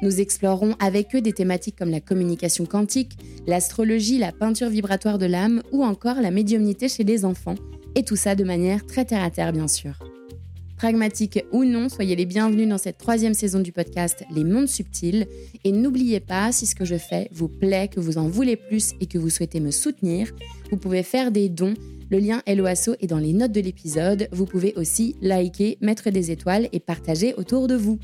[0.00, 5.26] Nous explorerons avec eux des thématiques comme la communication quantique, l'astrologie, la peinture vibratoire de
[5.26, 7.56] l'âme ou encore la médiumnité chez les enfants,
[7.94, 9.98] et tout ça de manière très terre-à-terre bien sûr.
[10.76, 15.26] Pragmatique ou non, soyez les bienvenus dans cette troisième saison du podcast Les Mondes Subtils.
[15.64, 18.92] Et n'oubliez pas, si ce que je fais vous plaît, que vous en voulez plus
[19.00, 20.30] et que vous souhaitez me soutenir,
[20.70, 21.74] vous pouvez faire des dons.
[22.10, 24.28] Le lien LOASO est dans les notes de l'épisode.
[24.30, 27.98] Vous pouvez aussi liker, mettre des étoiles et partager autour de vous.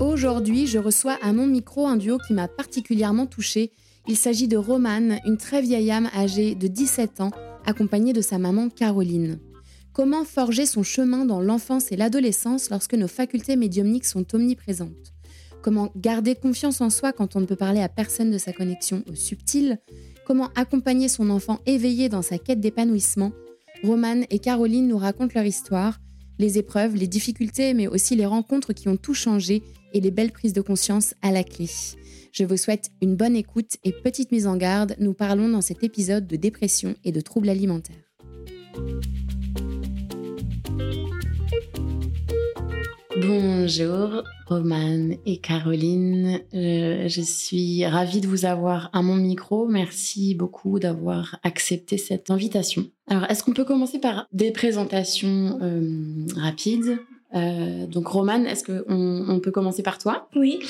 [0.00, 3.70] Aujourd'hui, je reçois à mon micro un duo qui m'a particulièrement touchée.
[4.08, 7.30] Il s'agit de Romane, une très vieille âme âgée de 17 ans,
[7.66, 9.38] accompagnée de sa maman Caroline.
[9.92, 15.12] Comment forger son chemin dans l'enfance et l'adolescence lorsque nos facultés médiumniques sont omniprésentes?
[15.60, 19.04] Comment garder confiance en soi quand on ne peut parler à personne de sa connexion
[19.06, 19.80] au subtil?
[20.24, 23.32] Comment accompagner son enfant éveillé dans sa quête d'épanouissement?
[23.84, 26.00] Romane et Caroline nous racontent leur histoire,
[26.38, 29.62] les épreuves, les difficultés, mais aussi les rencontres qui ont tout changé
[29.92, 31.66] et les belles prises de conscience à la clé.
[32.32, 35.82] Je vous souhaite une bonne écoute et petite mise en garde, nous parlons dans cet
[35.82, 37.96] épisode de dépression et de troubles alimentaires.
[43.20, 49.66] Bonjour Romane et Caroline, je suis ravie de vous avoir à mon micro.
[49.66, 52.86] Merci beaucoup d'avoir accepté cette invitation.
[53.08, 56.98] Alors, est-ce qu'on peut commencer par des présentations euh, rapides?
[57.34, 60.28] Euh, donc, Romane, est-ce qu'on on peut commencer par toi?
[60.34, 60.60] Oui.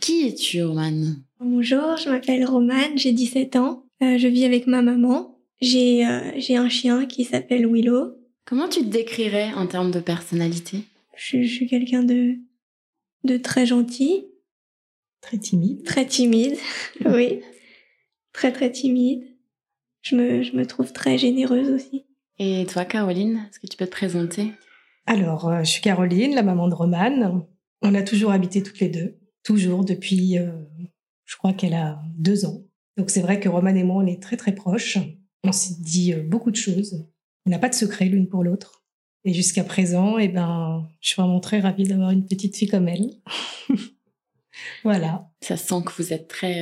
[0.00, 3.84] Qui es-tu, Romane Bonjour, je m'appelle Romane, j'ai 17 ans.
[4.02, 5.38] Euh, je vis avec ma maman.
[5.60, 8.12] J'ai euh, j'ai un chien qui s'appelle Willow.
[8.44, 10.80] Comment tu te décrirais en termes de personnalité?
[11.16, 12.34] Je, je suis quelqu'un de,
[13.24, 14.26] de très gentil.
[15.20, 15.84] Très timide.
[15.84, 16.56] Très timide,
[17.06, 17.40] oui.
[18.32, 19.24] Très, très timide.
[20.02, 22.04] Je me, je me trouve très généreuse aussi.
[22.38, 24.52] Et toi, Caroline, est-ce que tu peux te présenter?
[25.06, 27.42] Alors, euh, je suis Caroline, la maman de Romane.
[27.82, 30.52] On a toujours habité toutes les deux, toujours depuis, euh,
[31.24, 32.62] je crois qu'elle a deux ans.
[32.96, 34.98] Donc c'est vrai que Romane et moi, on est très très proches.
[35.42, 37.06] On s'est dit euh, beaucoup de choses.
[37.44, 38.82] On n'a pas de secret l'une pour l'autre.
[39.24, 42.88] Et jusqu'à présent, eh ben, je suis vraiment très ravie d'avoir une petite fille comme
[42.88, 43.10] elle.
[44.84, 45.30] voilà.
[45.42, 46.54] Ça sent que vous êtes très,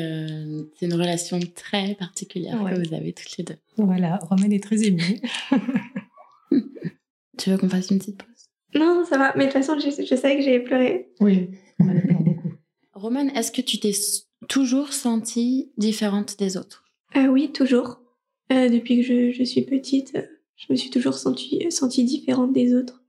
[0.78, 3.56] c'est une relation très particulière que vous avez toutes les deux.
[3.76, 5.20] Voilà, Romane est très émue.
[7.38, 8.31] tu veux qu'on fasse une petite pause?
[8.75, 9.33] Non, ça va.
[9.37, 11.10] Mais de toute façon, je, je savais que j'allais pleurer.
[11.21, 11.50] Oui,
[11.81, 12.53] on a beaucoup.
[12.94, 13.93] Romane, est-ce que tu t'es
[14.49, 16.84] toujours sentie différente des autres?
[17.16, 18.00] Euh, Oui, toujours.
[18.53, 20.16] Euh, depuis que je, je, suis petite,
[20.56, 23.03] je me suis toujours sentie, sentie différente des autres.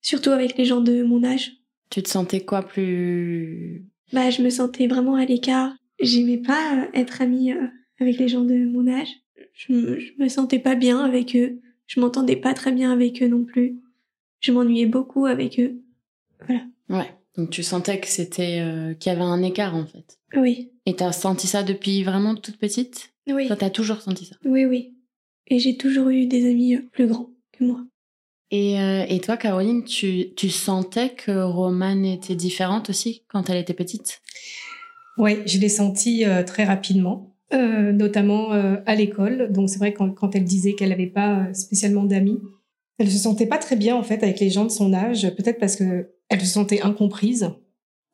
[0.00, 1.52] Surtout avec les gens de mon âge.
[1.90, 3.86] Tu te sentais quoi plus?
[4.12, 5.74] Bah, je me sentais vraiment à l'écart.
[6.00, 7.66] J'aimais pas être amie euh,
[8.00, 9.08] avec les gens de mon âge.
[9.54, 11.60] Je je me sentais pas bien avec eux.
[11.86, 13.80] Je m'entendais pas très bien avec eux non plus
[14.44, 15.80] je m'ennuyais beaucoup avec eux.
[16.46, 16.64] Voilà.
[16.90, 17.10] Ouais.
[17.36, 20.18] Donc tu sentais que c'était euh, qu'il y avait un écart en fait.
[20.36, 20.70] Oui.
[20.84, 23.14] Et t'as senti ça depuis vraiment toute petite?
[23.26, 23.46] Oui.
[23.46, 24.36] Toi t'as toujours senti ça?
[24.44, 24.94] Oui oui.
[25.46, 27.80] Et j'ai toujours eu des amis euh, plus grands que moi.
[28.50, 33.56] Et, euh, et toi Caroline, tu, tu sentais que Romane était différente aussi quand elle
[33.56, 34.20] était petite?
[35.16, 37.34] Oui, je l'ai senti très rapidement.
[37.52, 39.52] notamment à l'école.
[39.52, 42.40] Donc c'est vrai quand, quand elle disait qu'elle n'avait pas spécialement d'amis,
[42.98, 45.58] elle se sentait pas très bien en fait avec les gens de son âge, peut-être
[45.58, 47.50] parce que elle se sentait incomprise.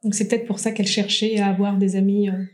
[0.03, 2.45] Donc c'est peut-être pour ça qu'elle cherchait à avoir des amis euh,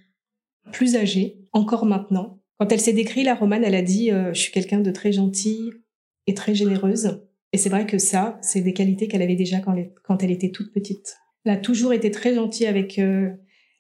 [0.73, 2.41] plus âgés, encore maintenant.
[2.59, 5.13] Quand elle s'est décrit la romane, elle a dit euh, je suis quelqu'un de très
[5.13, 5.71] gentil
[6.27, 7.23] et très généreuse.
[7.53, 10.73] Et c'est vrai que ça, c'est des qualités qu'elle avait déjà quand elle, était toute
[10.73, 11.17] petite.
[11.45, 13.31] Elle a toujours été très gentille avec euh,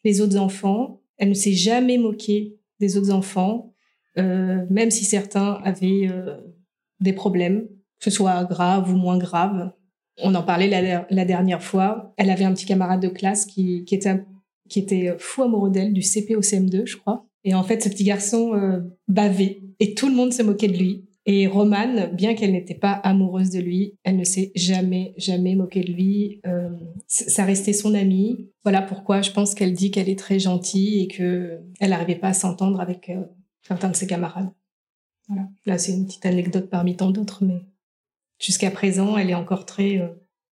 [0.05, 1.03] les autres enfants.
[1.19, 3.75] Elle ne s'est jamais moquée des autres enfants,
[4.17, 6.09] même si certains avaient
[7.01, 7.67] des problèmes
[7.99, 9.73] que ce soit grave ou moins grave.
[10.23, 10.69] On en parlait
[11.11, 12.15] la, dernière fois.
[12.17, 13.85] Elle avait un petit camarade de classe qui,
[14.75, 17.27] était fou amoureux d'elle, du CP au CM2, je crois.
[17.45, 20.77] Et en fait, ce petit garçon euh, bavait et tout le monde se moquait de
[20.77, 21.05] lui.
[21.27, 25.83] Et Romane, bien qu'elle n'était pas amoureuse de lui, elle ne s'est jamais, jamais moquée
[25.83, 26.41] de lui.
[26.47, 26.71] Euh,
[27.09, 28.49] ça restait son amie.
[28.63, 32.29] Voilà pourquoi je pense qu'elle dit qu'elle est très gentille et que elle n'arrivait pas
[32.29, 33.23] à s'entendre avec euh,
[33.63, 34.51] certains de ses camarades.
[35.29, 35.49] Voilà.
[35.67, 37.61] Là, c'est une petite anecdote parmi tant d'autres, mais
[38.38, 40.09] jusqu'à présent, elle est encore très, euh,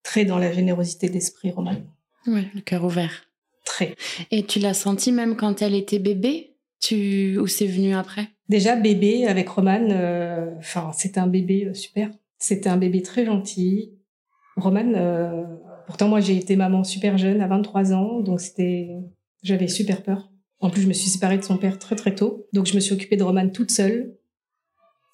[0.04, 1.84] très dans la générosité d'esprit, Romane.
[2.28, 3.28] Oui, le cœur ouvert.
[3.66, 3.96] Très.
[4.32, 6.56] Et tu l'as senti même quand elle était bébé?
[6.80, 7.38] Tu...
[7.40, 8.28] Ou c'est venu après?
[8.50, 12.10] Déjà, bébé avec Roman, euh, enfin, c'était un bébé euh, super.
[12.38, 13.94] C'était un bébé très gentil.
[14.58, 15.44] Roman, euh,
[15.88, 18.90] pourtant, moi, j'ai été maman super jeune, à 23 ans, donc c'était,
[19.42, 20.30] j'avais super peur.
[20.60, 22.80] En plus, je me suis séparée de son père très très tôt, donc je me
[22.80, 24.16] suis occupée de Roman toute seule.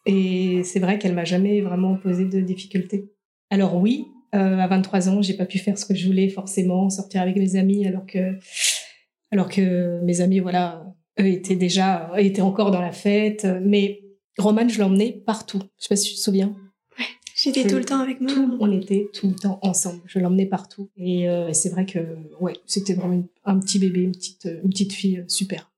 [0.08, 3.12] Et c'est vrai qu'elle m'a jamais vraiment posé de difficultés.
[3.50, 4.06] Alors oui,
[4.36, 7.36] euh, à 23 ans, j'ai pas pu faire ce que je voulais forcément, sortir avec
[7.36, 8.38] mes amis, alors que,
[9.32, 10.86] alors que mes amis, voilà,
[11.20, 13.46] eux étaient déjà, étaient encore dans la fête.
[13.62, 14.02] Mais
[14.38, 15.62] Roman, je l'emmenais partout.
[15.78, 16.56] Je sais pas si tu te souviens.
[17.00, 17.06] Ouais,
[17.36, 18.32] j'étais tout le temps avec moi.
[18.32, 20.02] Tout, on était tout le temps ensemble.
[20.06, 20.90] Je l'emmenais partout.
[20.98, 22.00] Et euh, c'est vrai que,
[22.40, 25.72] ouais, c'était vraiment une- un petit bébé, une petite, une petite fille super.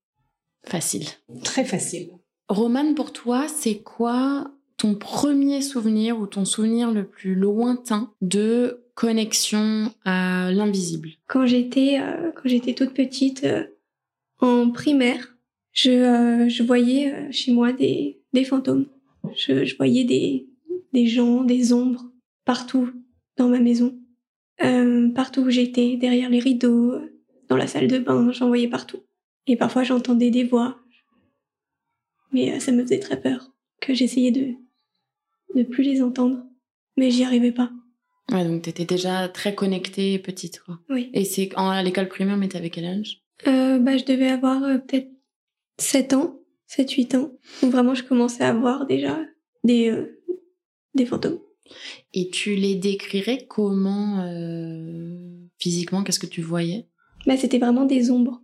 [0.66, 1.06] Facile.
[1.44, 2.10] Très facile.
[2.50, 8.86] Romane, pour toi, c'est quoi ton premier souvenir ou ton souvenir le plus lointain de
[8.96, 11.10] connexion à l'invisible?
[11.28, 13.66] Quand j'étais euh, j'étais toute petite euh,
[14.40, 15.38] en primaire,
[15.74, 18.88] je euh, je voyais chez moi des des fantômes.
[19.36, 20.48] Je, je voyais des
[20.92, 22.06] des gens, des ombres
[22.46, 22.90] partout
[23.38, 23.96] dans ma maison,
[25.14, 26.96] partout où j'étais, derrière les rideaux,
[27.48, 29.02] dans la salle de bain, j'en voyais partout.
[29.46, 30.80] Et parfois j'entendais des voix,
[32.32, 34.54] mais euh, ça me faisait très peur que j'essayais de
[35.56, 36.44] de plus les entendre,
[36.96, 37.72] mais j'y arrivais pas.
[38.32, 40.80] Ouais, donc t'étais déjà très connectée petite, quoi.
[40.90, 41.10] Oui.
[41.14, 43.24] Et c'est en- à l'école primaire, mais t'avais quel âge?
[43.48, 45.10] Euh, bah, je devais avoir euh, peut-être
[45.80, 47.32] 7 ans, 7-8 ans,
[47.64, 49.20] où vraiment je commençais à voir déjà
[49.64, 50.22] des, euh,
[50.94, 51.40] des fantômes.
[52.14, 54.24] Et tu les décrirais comment
[55.58, 56.04] physiquement?
[56.04, 56.88] Qu'est-ce que tu voyais?
[57.26, 58.42] Bah, c'était vraiment des ombres.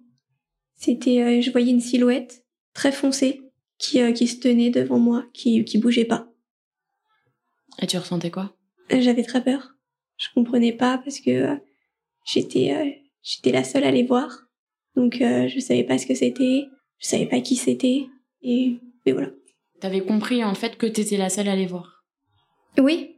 [0.76, 2.44] C'était, je voyais une silhouette
[2.74, 3.42] très foncée
[3.78, 6.32] qui, euh, qui se tenait devant moi, qui, qui bougeait pas.
[7.82, 8.56] Et tu ressentais quoi?
[8.92, 9.74] Euh, J'avais très peur.
[10.18, 11.56] Je comprenais pas parce que euh,
[12.26, 12.90] j'étais, euh,
[13.22, 14.30] j'étais la seule à les voir.
[14.96, 16.68] Donc, je savais pas ce que c'était,
[17.00, 18.06] je savais pas qui c'était,
[18.42, 19.28] et, et voilà.
[19.82, 22.06] T'avais compris en fait que t'étais la seule à les voir?
[22.78, 23.18] Oui,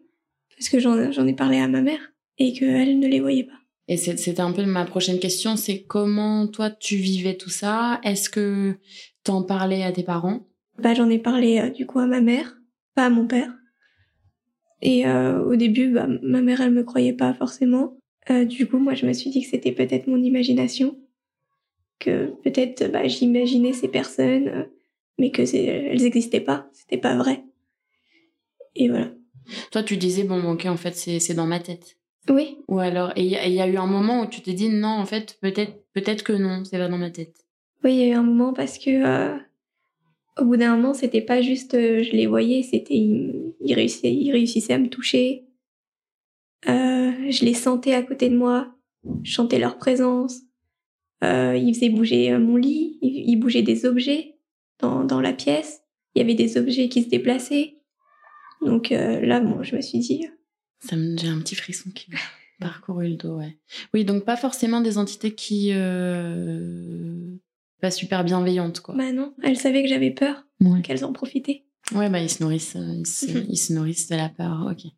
[0.56, 2.00] parce que j'en j'en ai parlé à ma mère
[2.40, 3.60] et qu'elle ne les voyait pas.
[3.88, 8.02] Et c'est- c'était un peu ma prochaine question, c'est comment toi tu vivais tout ça?
[8.04, 8.80] Est-ce que
[9.24, 10.47] t'en parlais à tes parents?
[10.80, 12.58] Bah, j'en ai parlé euh, du coup à ma mère,
[12.96, 13.54] pas à mon père.
[14.82, 17.98] Et euh, au début, bah, ma mère, elle me croyait pas forcément.
[18.30, 21.00] Euh, du coup, moi, je me suis dit que c'était peut-être mon imagination,
[22.00, 24.68] que peut-être bah, j'imaginais ces personnes,
[25.18, 27.44] mais que c'est, elles n'existaient pas, c'était pas vrai.
[28.76, 29.10] Et voilà.
[29.72, 31.98] Toi tu disais bon ok en fait c'est c'est dans ma tête.
[32.30, 34.70] Oui, Ou alors et il y, a- y eu un moment où tu t'es dit
[34.70, 37.34] non en fait peut-être peut-être que non c'est pas dans ma tête.
[37.84, 39.38] oui, il y a eu un moment parce que euh,
[40.40, 44.14] au bout d'un moment, c'était pas juste euh, je les voyais, c'était ils, ils réussissaient,
[44.14, 45.46] ils réussissaient à me toucher.
[46.68, 48.74] Euh, je les sentais à côté de moi,
[49.24, 50.42] je sentais leur présence.
[51.24, 54.36] Euh, ils faisaient bouger mon lit, ils, ils bougeaient des objets
[54.80, 55.82] dans, dans la pièce.
[56.14, 57.76] Il y avait des objets qui se déplaçaient.
[58.62, 60.28] Donc là, bon, je me suis dit,
[60.80, 62.18] Ça me j'ai un petit frisson qui m'a
[62.60, 63.56] parcouru le dos ouais.
[63.94, 65.72] Oui donc pas forcément des entités qui
[67.82, 68.96] pas super bienveillantes quoi.
[68.96, 70.82] bah non, elles savaient que j'avais peur, Ouais.
[70.82, 71.64] qu'elles en profitaient.
[71.96, 73.46] Ouais, bah, ils se nourrissent, euh, ils se, Mhm.
[73.50, 74.92] ils se nourrissent de la peur, ok.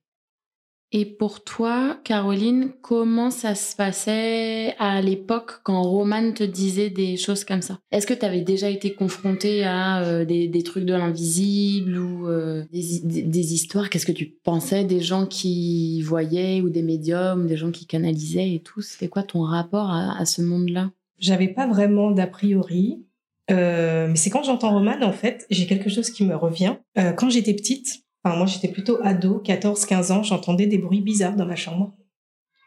[0.92, 7.16] Et pour toi, Caroline, comment ça se passait à l'époque quand Roman te disait des
[7.16, 7.78] choses comme ça?
[7.92, 12.28] Est-ce que tu avais déjà été confrontée à euh, des, des trucs de l'invisible ou
[12.28, 13.92] euh, des, des- des histoires?
[13.92, 18.52] Qu'est-ce que tu pensais des gens qui voyaient ou des médiums, des gens qui canalisaient
[18.56, 18.82] et tout?
[18.82, 20.90] C'était quoi ton rapport à, à ce monde-là?
[21.20, 23.06] J'avais pas vraiment d'a priori.
[23.52, 26.76] Euh, mais c'est quand j'entends Romane, en fait, j'ai quelque chose qui me revient.
[26.98, 31.36] Euh, quand j'étais petite, enfin moi j'étais plutôt ado, 14-15 ans, j'entendais des bruits bizarres
[31.36, 31.94] dans ma chambre.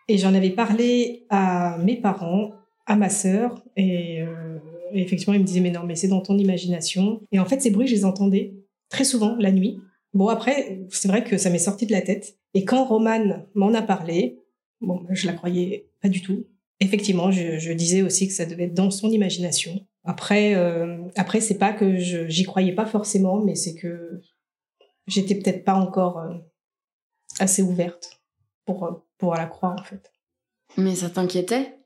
[0.09, 2.50] Et j'en avais parlé à mes parents,
[2.87, 4.59] à ma sœur, et, euh,
[4.92, 7.21] et effectivement ils me disaient mais non mais c'est dans ton imagination.
[7.30, 8.54] Et en fait ces bruits je les entendais
[8.88, 9.78] très souvent la nuit.
[10.14, 12.37] Bon après c'est vrai que ça m'est sorti de la tête.
[12.54, 14.40] Et quand Romane m'en a parlé,
[14.80, 16.47] bon je la croyais pas du tout.
[16.83, 19.87] Effectivement, je, je disais aussi que ça devait être dans son imagination.
[20.03, 24.21] Après, euh, après c'est pas que j'y croyais pas forcément, mais c'est que
[25.07, 26.35] j'étais peut-être pas encore euh,
[27.39, 28.21] assez ouverte
[28.65, 30.11] pour euh, pouvoir la croire en fait.
[30.77, 31.77] Mais ça t'inquiétait?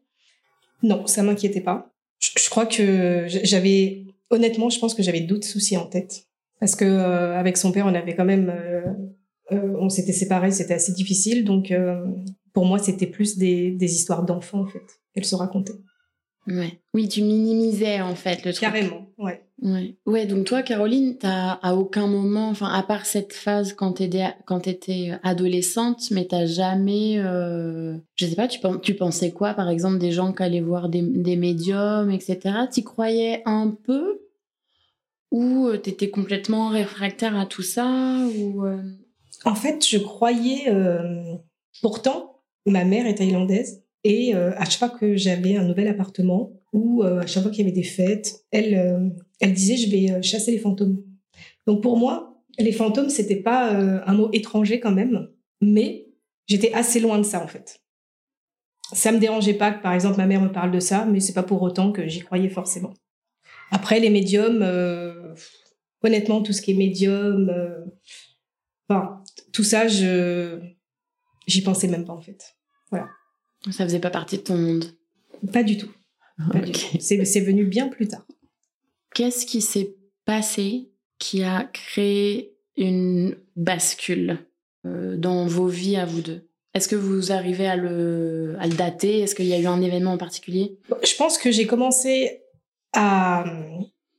[0.82, 1.92] Non, ça m'inquiétait pas.
[2.18, 6.26] Je, je crois que j'avais honnêtement, je pense que j'avais d'autres soucis en tête.
[6.58, 8.50] Parce que euh, avec son père, on avait quand même,
[9.50, 11.44] on s'était séparés, c'était assez difficile.
[11.44, 11.70] Donc
[12.56, 14.80] pour moi, c'était plus des, des histoires d'enfants en fait
[15.12, 15.74] qu'elle se racontait.
[16.46, 16.80] Ouais.
[16.94, 18.62] Oui, tu minimisais en fait le truc.
[18.62, 19.42] Carrément, ouais.
[19.60, 19.98] Ouais.
[20.06, 24.28] ouais, donc toi, Caroline, t'as à aucun moment, enfin, à part cette phase quand t'étais,
[24.62, 29.98] t'étais adolescente, mais t'as jamais, euh, je sais pas, tu, tu pensais quoi, par exemple,
[29.98, 32.40] des gens qui allaient voir des, des médiums, etc.
[32.70, 34.22] T'y croyais un peu?
[35.30, 38.18] Ou euh, t'étais complètement réfractaire à tout ça?
[38.38, 38.80] Ou euh?
[39.44, 40.72] En fait, je croyais.
[41.82, 42.35] Pourtant,
[42.66, 47.26] ma mère est thaïlandaise et à chaque fois que j'avais un nouvel appartement ou à
[47.26, 50.58] chaque fois qu'il y avait des fêtes, elle elle disait je vais euh, chasser les
[50.58, 51.02] fantômes.
[51.66, 55.28] Donc pour moi, les fantômes c'était pas euh, un mot étranger quand même,
[55.60, 56.06] mais
[56.46, 57.80] j'étais assez loin de ça en fait.
[58.92, 61.32] Ça me dérangeait pas que par exemple ma mère me parle de ça, mais c'est
[61.32, 62.94] pas pour autant que j'y croyais forcément.
[63.70, 65.34] Après les médiums, euh,
[66.02, 67.52] honnêtement tout ce qui est médium,
[68.88, 70.60] enfin tout ça je
[71.46, 72.55] j'y pensais même pas en fait.
[72.90, 73.08] Voilà.
[73.70, 74.84] Ça faisait pas partie de ton monde.
[75.52, 75.90] Pas du tout.
[77.00, 78.26] C'est venu bien plus tard.
[79.14, 84.38] Qu'est-ce qui s'est passé qui a créé une bascule
[84.84, 86.48] euh, dans vos vies à vous deux?
[86.74, 89.20] Est-ce que vous arrivez à le, à le dater?
[89.20, 90.78] Est-ce qu'il y a eu un événement en particulier?
[91.02, 92.42] Je pense que j'ai commencé
[92.92, 93.44] à,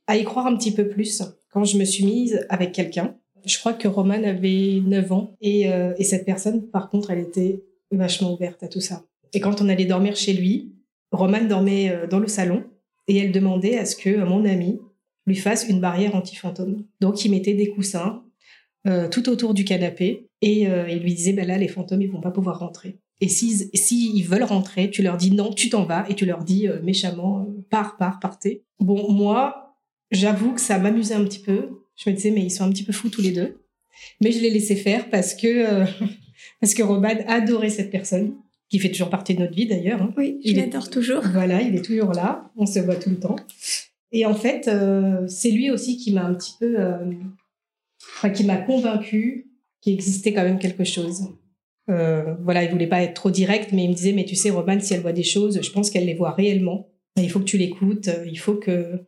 [0.08, 1.22] à y croire un petit peu plus
[1.52, 3.16] quand je me suis mise avec quelqu'un.
[3.44, 7.20] Je crois que Roman avait 9 ans et, euh, et cette personne, par contre, elle
[7.20, 9.04] était vachement ouverte à tout ça.
[9.32, 10.72] Et quand on allait dormir chez lui,
[11.12, 12.64] Roman dormait euh, dans le salon
[13.06, 14.78] et elle demandait à ce que mon ami
[15.26, 16.84] lui fasse une barrière anti-fantôme.
[17.00, 18.22] Donc il mettait des coussins
[18.86, 22.10] euh, tout autour du canapé et euh, il lui disait bah là les fantômes ils
[22.10, 22.98] vont pas pouvoir rentrer.
[23.20, 26.44] Et s'ils si, veulent rentrer, tu leur dis non, tu t'en vas et tu leur
[26.44, 28.64] dis euh, méchamment pars, pars, partez.
[28.78, 29.76] Bon moi
[30.10, 31.68] j'avoue que ça m'amusait un petit peu.
[31.96, 33.60] Je me disais mais ils sont un petit peu fous tous les deux.
[34.20, 35.84] Mais je les laissais faire parce que
[36.60, 38.34] parce que Roman adorait cette personne
[38.68, 40.02] qui fait toujours partie de notre vie d'ailleurs.
[40.02, 40.12] Hein.
[40.16, 41.22] Oui, je l'adore toujours.
[41.32, 43.36] Voilà, il est toujours là, on se voit tout le temps.
[44.12, 47.12] Et en fait, euh, c'est lui aussi qui m'a un petit peu, euh,
[48.16, 51.28] enfin, qui m'a convaincu qu'il existait quand même quelque chose.
[51.90, 54.50] Euh, voilà, il voulait pas être trop direct, mais il me disait, mais tu sais,
[54.50, 56.88] Roman, si elle voit des choses, je pense qu'elle les voit réellement.
[57.16, 58.10] Il faut que tu l'écoutes.
[58.26, 59.00] Il faut que,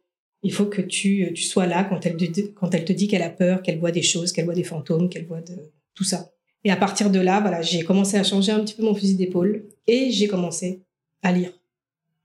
[0.43, 3.23] il faut que tu, tu sois là quand elle, te, quand elle te dit qu'elle
[3.23, 5.55] a peur, qu'elle voit des choses, qu'elle voit des fantômes, qu'elle voit de
[5.95, 6.31] tout ça.
[6.65, 9.17] Et à partir de là, voilà, j'ai commencé à changer un petit peu mon fusil
[9.17, 10.83] d'épaule et j'ai commencé
[11.23, 11.53] à lire,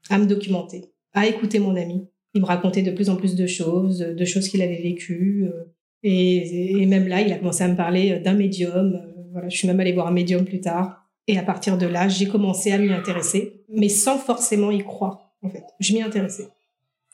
[0.10, 3.48] à me documenter, à écouter mon ami, il me racontait de plus en plus de
[3.48, 5.48] choses, de choses qu'il avait vécues.
[5.48, 5.64] Euh,
[6.04, 8.96] et, même là, il a commencé à me parler d'un médium.
[8.96, 11.10] Euh, voilà, je suis même allée voir un médium plus tard.
[11.28, 15.34] Et à partir de là, j'ai commencé à m'y intéresser, mais sans forcément y croire,
[15.42, 15.64] en fait.
[15.80, 16.50] Je m'y intéressais.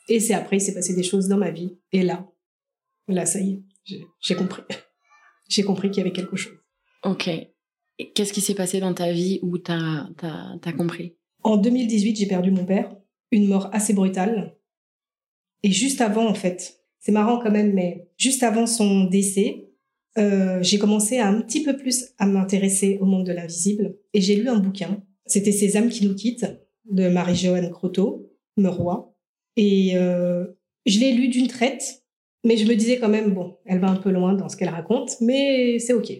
[0.08, 1.78] Et c'est après, il s'est passé des choses dans ma vie.
[1.92, 2.26] Et là,
[3.06, 4.62] là, ça y est, j'ai compris.
[5.48, 6.58] j'ai compris qu'il y avait quelque chose.
[7.04, 7.30] Ok.
[8.14, 11.16] Qu'est-ce qui s'est passé dans ta vie où tu as, as compris?
[11.42, 12.94] En 2018, j'ai perdu mon père.
[13.30, 14.56] Une mort assez brutale.
[15.62, 19.68] Et juste avant, en fait, c'est marrant quand même, mais juste avant son décès,
[20.18, 24.20] euh, j'ai commencé à un petit peu plus à m'intéresser au monde de l'invisible et
[24.20, 25.02] j'ai lu un bouquin.
[25.26, 26.46] C'était Ces âmes qui nous quittent
[26.90, 29.14] de Marie-Joanne Croteau, Meroy.
[29.56, 30.46] Et euh,
[30.86, 32.04] je l'ai lu d'une traite,
[32.44, 34.68] mais je me disais quand même, bon, elle va un peu loin dans ce qu'elle
[34.68, 36.12] raconte, mais c'est OK.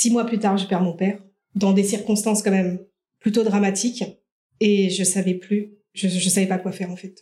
[0.00, 1.20] Six mois plus tard, je perds mon père,
[1.56, 2.78] dans des circonstances quand même
[3.18, 4.04] plutôt dramatiques,
[4.60, 7.20] et je savais plus je ne savais pas quoi faire en fait.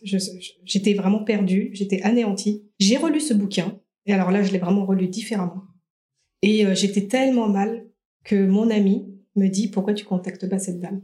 [0.63, 2.69] J'étais vraiment perdue, j'étais anéantie.
[2.79, 5.63] J'ai relu ce bouquin, et alors là, je l'ai vraiment relu différemment.
[6.43, 7.87] Et euh, j'étais tellement mal
[8.23, 11.01] que mon ami me dit Pourquoi tu contactes pas cette dame?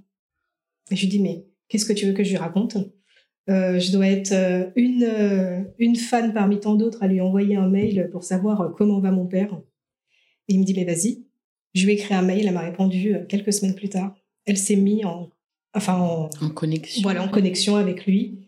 [0.91, 2.77] Et je lui dis Mais qu'est-ce que tu veux que je lui raconte?
[3.49, 7.67] Euh, Je dois être euh, une, une fan parmi tant d'autres à lui envoyer un
[7.67, 9.59] mail pour savoir comment va mon père.
[10.47, 11.25] Et il me dit Mais vas-y.
[11.73, 14.15] Je lui ai écrit un mail, elle m'a répondu quelques semaines plus tard.
[14.45, 15.29] Elle s'est mise en
[15.73, 17.01] enfin en, connexion.
[17.01, 18.39] Voilà, en connexion avec lui.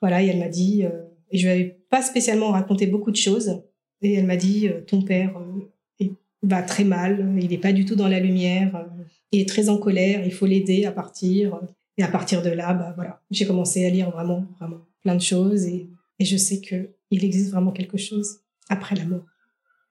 [0.00, 3.16] Voilà, et elle m'a dit, euh, et je lui avais pas spécialement raconté beaucoup de
[3.16, 3.62] choses,
[4.00, 6.06] et elle m'a dit, euh, ton père euh,
[6.42, 8.86] va très mal, il n'est pas du tout dans la lumière,
[9.30, 11.60] il est très en colère, il faut l'aider à partir.
[11.98, 15.20] Et à partir de là, bah voilà, j'ai commencé à lire vraiment, vraiment plein de
[15.20, 18.40] choses, et, et je sais que il existe vraiment quelque chose
[18.70, 19.26] après la mort.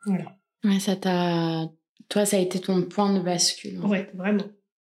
[0.07, 0.35] Voilà.
[0.63, 1.69] Ouais, ça t'a,
[2.11, 3.79] toi, ça a été ton point de bascule.
[3.79, 4.43] Ouais, vraiment.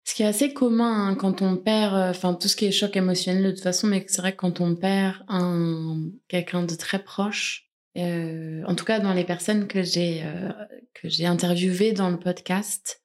[0.04, 2.72] Ce qui est assez commun hein, quand on perd, euh, enfin tout ce qui est
[2.72, 6.74] choc émotionnel de toute façon, mais c'est vrai que quand on perd un quelqu'un de
[6.74, 10.50] très proche, euh, en tout cas dans les personnes que j'ai euh,
[10.94, 13.02] que j'ai interviewées dans le podcast,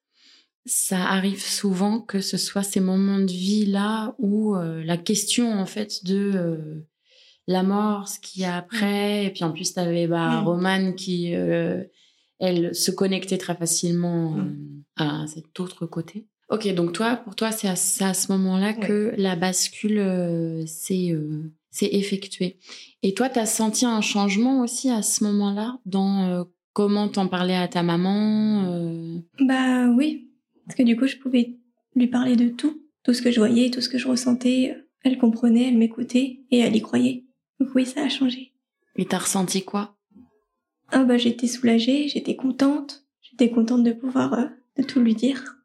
[0.64, 5.66] ça arrive souvent que ce soit ces moments de vie là où la question en
[5.66, 6.82] fait de
[7.46, 9.26] la mort, ce qu'il y a après.
[9.26, 11.36] Et puis en plus, tu avais bah, Romane qui,
[12.38, 14.42] elle, se connectait très facilement euh,
[14.96, 16.26] à cet autre côté.
[16.48, 21.10] Ok, donc toi, pour toi, c'est à, ce moment-là que la bascule euh, s'est
[21.80, 22.58] effectuée.
[23.02, 27.56] Et toi, tu as senti un changement aussi à ce moment-là dans comment t'en parlais
[27.56, 30.30] à ta maman Bah oui,
[30.66, 31.56] parce que du coup, je pouvais
[31.96, 34.76] lui parler de tout, tout ce que je voyais, tout ce que je ressentais.
[35.02, 37.24] Elle comprenait, elle m'écoutait et elle y croyait.
[37.60, 38.52] Donc oui, ça a changé.
[38.96, 39.95] Et t'as ressenti quoi?
[40.90, 43.04] Ah bah j'étais soulagée, j'étais contente.
[43.20, 45.56] J'étais contente de pouvoir euh, de tout lui dire.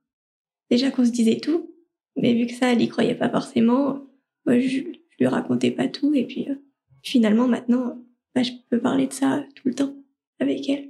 [0.70, 1.74] Déjà qu'on se disait tout,
[2.16, 4.08] mais vu que ça, elle y croyait pas forcément,
[4.46, 4.84] bah, je, je,
[5.20, 6.56] lui racontais pas tout et puis euh,
[7.04, 9.96] finalement maintenant, bah, je peux parler de ça tout le temps
[10.40, 10.90] avec elle.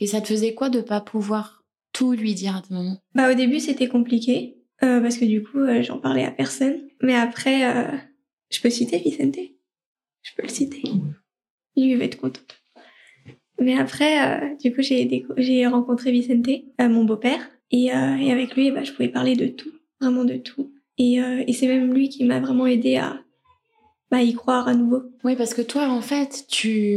[0.00, 2.98] Et ça te faisait quoi de pas pouvoir tout lui dire à ton moment?
[3.14, 6.80] Bah au début c'était compliqué euh, parce que du coup j'en parlais à personne.
[7.02, 8.00] Mais après,
[8.50, 9.38] je peux citer Vicente
[10.28, 10.82] je peux le citer.
[11.74, 12.40] Il va être content.
[13.60, 16.48] Mais après, euh, du coup, j'ai, j'ai rencontré Vicente,
[16.80, 20.36] euh, mon beau-père, et, euh, avec lui, bah, je pouvais parler de tout, vraiment de
[20.36, 20.72] tout.
[20.96, 21.20] Et,
[21.52, 23.20] c'est même lui qui m'a vraiment aidé à
[24.10, 25.02] bah, y croire à nouveau.
[25.24, 26.96] Oui, parce que toi, en fait, tu,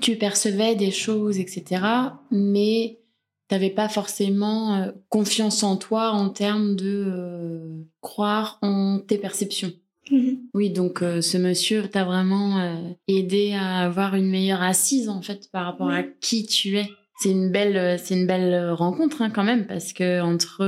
[0.00, 1.82] tu percevais des choses, etc.,
[2.30, 3.00] mais
[3.48, 9.72] tu n'avais pas forcément confiance en toi en termes de croire en tes perceptions.
[10.10, 10.38] Mhm.
[10.54, 15.22] Oui, donc euh, ce monsieur t'a vraiment euh, aidé à avoir une meilleure assise en
[15.22, 16.88] fait par rapport à qui tu es.
[17.20, 20.64] C'est une belle, euh, c'est une belle rencontre hein, quand même parce que entre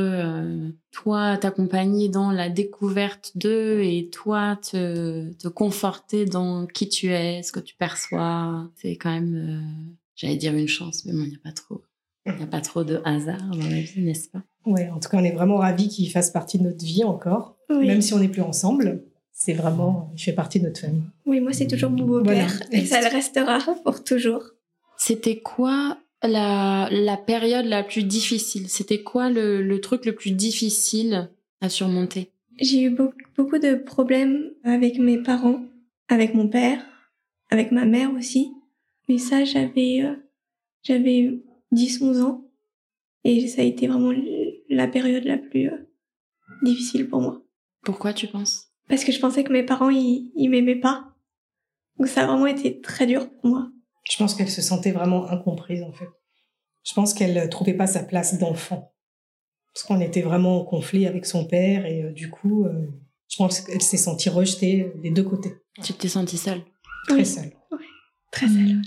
[0.93, 7.43] toi t'accompagner dans la découverte d'eux et toi te, te conforter dans qui tu es,
[7.43, 11.37] ce que tu perçois, c'est quand même, j'allais dire une chance, mais bon, il n'y
[11.37, 11.83] a pas trop,
[12.27, 14.43] il n'y a pas trop de hasard dans la vie, n'est-ce pas?
[14.65, 17.57] Ouais, en tout cas, on est vraiment ravis qu'il fasse partie de notre vie encore,
[17.69, 19.03] même si on n'est plus ensemble
[19.37, 21.03] c'est vraiment, il fait partie de notre famille.
[21.27, 24.45] Oui, moi, c'est toujours mon beau-père et ça le restera pour toujours.
[24.97, 28.69] C'était quoi la, la période la plus difficile?
[28.69, 31.31] C'était quoi le, le, truc le plus difficile
[31.61, 32.31] à surmonter?
[32.61, 35.65] J'ai eu beaucoup, beaucoup de problèmes avec mes parents,
[36.09, 36.81] avec mon père,
[37.51, 38.53] avec ma mère aussi.
[39.09, 40.15] Mais ça, j'avais euh,
[40.85, 41.41] j'avais
[41.73, 42.45] 10-11 ans
[43.25, 44.13] et ça a été vraiment
[44.71, 45.89] la période la plus euh,
[46.63, 47.43] difficile pour moi.
[47.83, 48.74] Pourquoi tu penses?
[48.89, 51.05] Parce que je pensais que mes parents, ils, ils m'aimaient pas.
[51.99, 53.69] Donc ça a vraiment été très dur pour moi.
[54.11, 56.09] Je pense qu'elle se sentait vraiment incomprise, en fait.
[56.85, 58.93] Je pense qu'elle ne trouvait pas sa place d'enfant.
[59.73, 62.87] Parce qu'on était vraiment en conflit avec son père et euh, du coup, euh,
[63.29, 65.55] je pense qu'elle s'est sentie rejetée des deux côtés.
[65.83, 66.61] Tu t'es sentie seule
[67.09, 67.53] Très seule.
[67.73, 67.85] Oui,
[68.31, 68.83] très seule.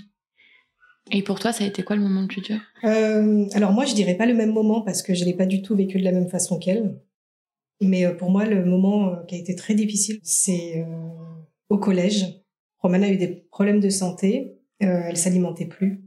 [1.10, 2.58] Et pour toi, ça a été quoi le moment le plus dur?
[2.84, 5.62] Euh, Alors moi, je dirais pas le même moment parce que je l'ai pas du
[5.62, 6.98] tout vécu de la même façon qu'elle.
[7.80, 10.84] Mais euh, pour moi, le moment euh, qui a été très difficile, c'est euh,
[11.68, 12.26] au collège.
[12.78, 16.04] Romana a eu des problèmes de santé, elle s'alimentait plus.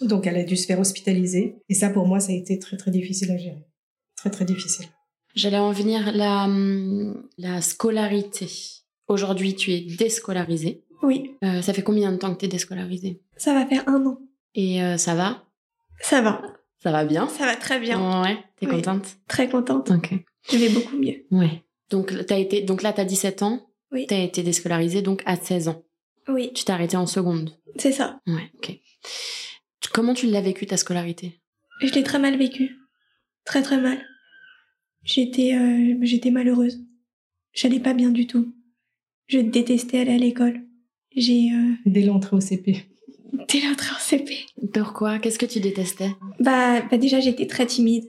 [0.00, 1.56] Donc elle a dû se faire hospitaliser.
[1.68, 3.64] Et ça, pour moi, ça a été très très difficile à gérer.
[4.16, 4.86] Très très difficile.
[5.36, 8.48] J'allais en venir, la, hum, la scolarité.
[9.06, 10.82] Aujourd'hui, tu es déscolarisée.
[11.02, 11.36] Oui.
[11.40, 13.22] ça fait combien de temps que tu es déscolarisée?
[13.36, 14.18] Ça va faire un an.
[14.56, 15.44] Et ça va?
[16.00, 16.42] Ça va.
[16.82, 17.28] Ça va bien?
[17.28, 18.22] Ça va très bien.
[18.22, 19.16] Ouais, t'es contente?
[19.28, 19.90] Très contente.
[19.92, 20.14] Ok.
[20.50, 21.26] Je vais beaucoup mieux.
[21.30, 21.62] Ouais.
[21.90, 23.70] Donc, as été, donc là, tu as 17 ans.
[23.92, 24.06] Oui.
[24.06, 25.82] Tu as été déscolarisée donc à 16 ans.
[26.28, 26.52] Oui.
[26.54, 27.50] Tu t'es arrêtée en seconde.
[27.76, 28.20] C'est ça.
[28.26, 28.78] Ouais, ok.
[29.92, 31.40] Comment tu l'as vécu ta scolarité?
[31.82, 32.76] Je l'ai très mal vécu.
[33.44, 33.98] Très très mal.
[35.02, 36.84] J'étais euh, j'étais malheureuse.
[37.52, 38.54] J'allais pas bien du tout.
[39.26, 40.60] Je détestais aller à l'école.
[41.16, 41.74] J'ai euh...
[41.86, 42.84] dès l'entrée au CP.
[43.48, 44.46] Dès l'entrée au CP.
[44.72, 45.18] Pourquoi?
[45.18, 46.10] Qu'est-ce que tu détestais?
[46.38, 48.04] Bah, bah déjà j'étais très timide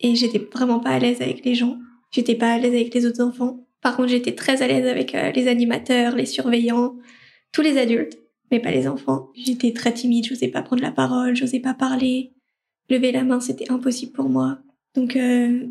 [0.00, 1.78] et j'étais vraiment pas à l'aise avec les gens.
[2.10, 3.66] J'étais pas à l'aise avec les autres enfants.
[3.82, 6.96] Par contre, j'étais très à l'aise avec euh, les animateurs, les surveillants,
[7.52, 8.18] tous les adultes,
[8.50, 9.30] mais pas les enfants.
[9.34, 12.32] J'étais très timide, j'osais pas prendre la parole, j'osais pas parler.
[12.88, 14.58] Lever la main, c'était impossible pour moi.
[14.94, 15.66] Donc, euh,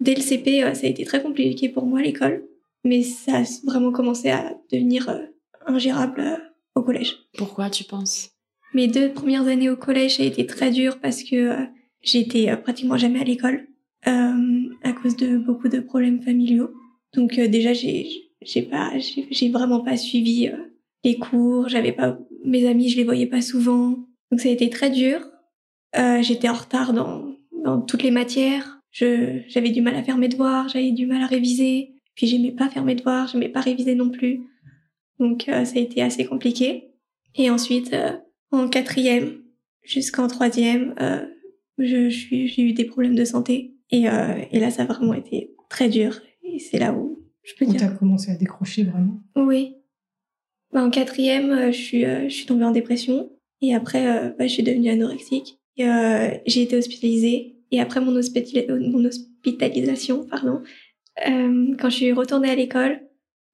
[0.00, 2.44] dès le CP, euh, ça a été très compliqué pour moi l'école,
[2.84, 5.20] mais ça a vraiment commencé à devenir euh,
[5.66, 6.40] ingérable
[6.74, 7.16] au collège.
[7.38, 8.30] Pourquoi tu penses?
[8.74, 11.56] Mes deux premières années au collège, ça a été très dur parce que
[12.04, 13.66] J'étais euh, pratiquement jamais à l'école
[14.06, 16.70] euh, à cause de beaucoup de problèmes familiaux.
[17.14, 18.06] Donc euh, déjà j'ai
[18.42, 20.56] j'ai pas j'ai vraiment pas suivi euh,
[21.04, 23.98] les cours, j'avais pas mes amis, je les voyais pas souvent.
[24.30, 25.20] Donc ça a été très dur.
[25.96, 28.80] Euh, j'étais en retard dans dans toutes les matières.
[28.90, 31.94] Je j'avais du mal à faire mes devoirs, j'avais du mal à réviser.
[32.14, 34.42] Puis j'aimais pas faire mes devoirs, j'aimais pas réviser non plus.
[35.18, 36.90] Donc ça a été assez compliqué.
[37.36, 37.96] Et ensuite
[38.52, 39.42] en quatrième
[39.82, 40.94] jusqu'en troisième,
[41.80, 45.14] euh, je, j'ai eu des problèmes de santé et, euh, et là ça a vraiment
[45.14, 47.82] été très dur et c'est là où je peux où dire.
[47.84, 49.20] as commencé à décrocher vraiment?
[49.36, 49.74] Oui,
[50.72, 53.30] Bah, en quatrième, je suis, je suis tombée en dépression.
[53.60, 55.58] Et après, bah, je suis devenue anorexique.
[55.76, 57.56] j'ai été hospitalisée.
[57.70, 60.62] Et après mon, mon hospitalisation, pardon,
[61.16, 63.00] quand je suis retournée à l'école,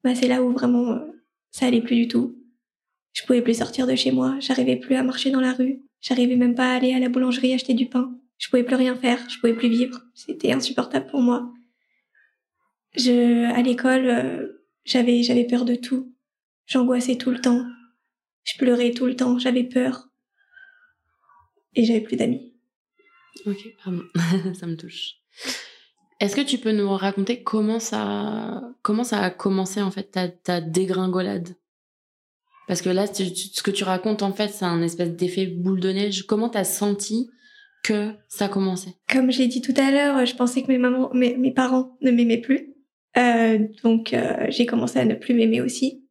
[0.04, 0.98] bah, c'est là où vraiment
[1.50, 2.36] ça allait plus du tout.
[3.12, 6.36] Je pouvais plus sortir de chez moi, j'arrivais plus à marcher dans la rue, j'arrivais
[6.36, 8.16] même pas à aller à la boulangerie acheter du pain.
[8.38, 10.00] Je pouvais plus rien faire, je pouvais plus vivre.
[10.14, 11.52] C'était insupportable pour moi.
[12.96, 16.14] Je, à l'école, euh, j'avais, j'avais peur de tout.
[16.66, 17.64] J'angoissais tout le temps.
[18.44, 20.08] Je pleurais tout le temps, j'avais peur.
[21.74, 22.54] Et j'avais plus d'amis.
[23.46, 24.02] Ok, pardon,
[24.54, 25.16] ça me touche.
[26.18, 30.28] Est-ce que tu peux nous raconter comment ça, comment ça a commencé en fait ta,
[30.28, 31.56] ta dégringolade?
[32.70, 35.88] Parce que là, ce que tu racontes en fait, c'est un espèce d'effet boule de
[35.88, 36.22] neige.
[36.28, 37.28] Comment t'as senti
[37.82, 38.94] que ça commençait?
[39.12, 42.12] Comme j'ai dit tout à l'heure, je pensais que mes, mamans, mes, mes parents ne
[42.12, 42.76] m'aimaient plus.
[43.16, 46.04] Euh, donc euh, j'ai commencé à ne plus m'aimer aussi.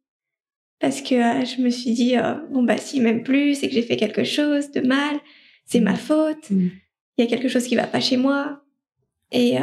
[0.80, 2.16] Parce que euh, je me suis dit,
[2.50, 5.16] bon bah s'ils m'aiment plus, c'est que j'ai fait quelque chose de mal,
[5.64, 6.68] c'est ma faute, mmh.
[7.16, 8.62] il y a quelque chose qui va pas chez moi.
[9.32, 9.54] Et,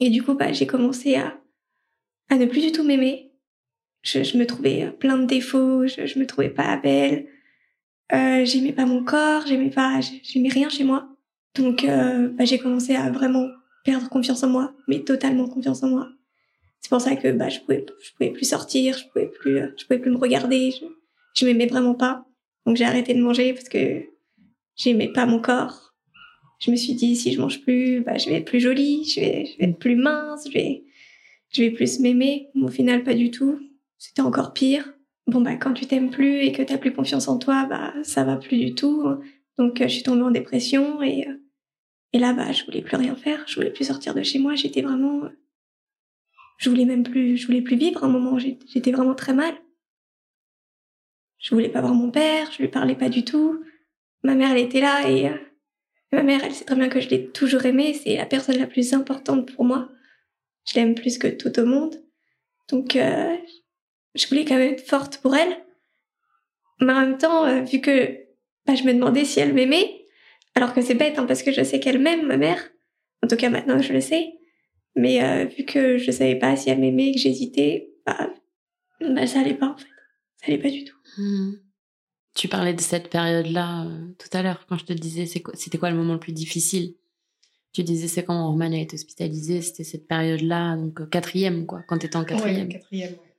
[0.00, 1.38] et du coup, bah, j'ai commencé à,
[2.30, 3.33] à ne plus du tout m'aimer.
[4.04, 7.26] Je, je, me trouvais plein de défauts, je, je me trouvais pas belle,
[8.12, 11.08] euh, j'aimais pas mon corps, j'aimais pas, j'aimais rien chez moi.
[11.56, 13.48] Donc, euh, bah, j'ai commencé à vraiment
[13.84, 16.08] perdre confiance en moi, mais totalement confiance en moi.
[16.80, 19.84] C'est pour ça que bah, je pouvais, je pouvais plus sortir, je pouvais plus, je
[19.84, 20.84] pouvais plus me regarder, je,
[21.34, 22.24] je m'aimais vraiment pas.
[22.66, 24.04] Donc j'ai arrêté de manger parce que
[24.76, 25.84] j'aimais pas mon corps
[26.64, 29.20] je me suis dit si je mange plus, bah, je vais être plus jolie, je
[29.20, 30.84] vais, je vais être plus mince, je vais,
[31.50, 32.48] je vais plus m'aimer.
[32.54, 33.58] au final, pas du tout.
[34.06, 34.92] C'était encore pire.
[35.26, 38.22] Bon, bah, quand tu t'aimes plus et que t'as plus confiance en toi, bah, ça
[38.22, 39.02] va plus du tout.
[39.56, 41.32] Donc, euh, je suis tombée en dépression et, euh,
[42.12, 43.42] et là, bah, je voulais plus rien faire.
[43.46, 44.56] Je voulais plus sortir de chez moi.
[44.56, 45.22] J'étais vraiment,
[46.58, 48.38] je voulais même plus, je voulais plus vivre un moment.
[48.38, 49.54] J'étais vraiment très mal.
[51.38, 52.52] Je voulais pas voir mon père.
[52.52, 53.64] Je lui parlais pas du tout.
[54.22, 55.36] Ma mère, elle était là et, euh,
[56.12, 57.94] Ma mère, elle sait très bien que je l'ai toujours aimée.
[57.94, 59.88] C'est la personne la plus importante pour moi.
[60.66, 62.04] Je l'aime plus que tout au monde.
[62.68, 63.34] Donc, euh,
[64.14, 65.56] je voulais quand même être forte pour elle.
[66.80, 68.18] Mais en même temps, euh, vu que
[68.66, 70.06] bah, je me demandais si elle m'aimait,
[70.54, 72.70] alors que c'est bête, hein, parce que je sais qu'elle m'aime, ma mère.
[73.22, 74.34] En tout cas, maintenant, je le sais.
[74.96, 78.30] Mais euh, vu que je savais pas si elle m'aimait, que j'hésitais, bah,
[79.00, 79.86] bah, ça allait pas, en fait.
[80.40, 80.96] Ça allait pas du tout.
[81.18, 81.54] Mmh.
[82.34, 85.90] Tu parlais de cette période-là euh, tout à l'heure, quand je te disais c'était quoi
[85.90, 86.94] le moment le plus difficile?
[87.72, 91.82] Tu disais c'est quand Roman a été hospitalisé, c'était cette période-là, donc euh, quatrième, quoi,
[91.86, 92.68] quand tu étais en quatrième.
[92.68, 93.33] quatrième, ouais.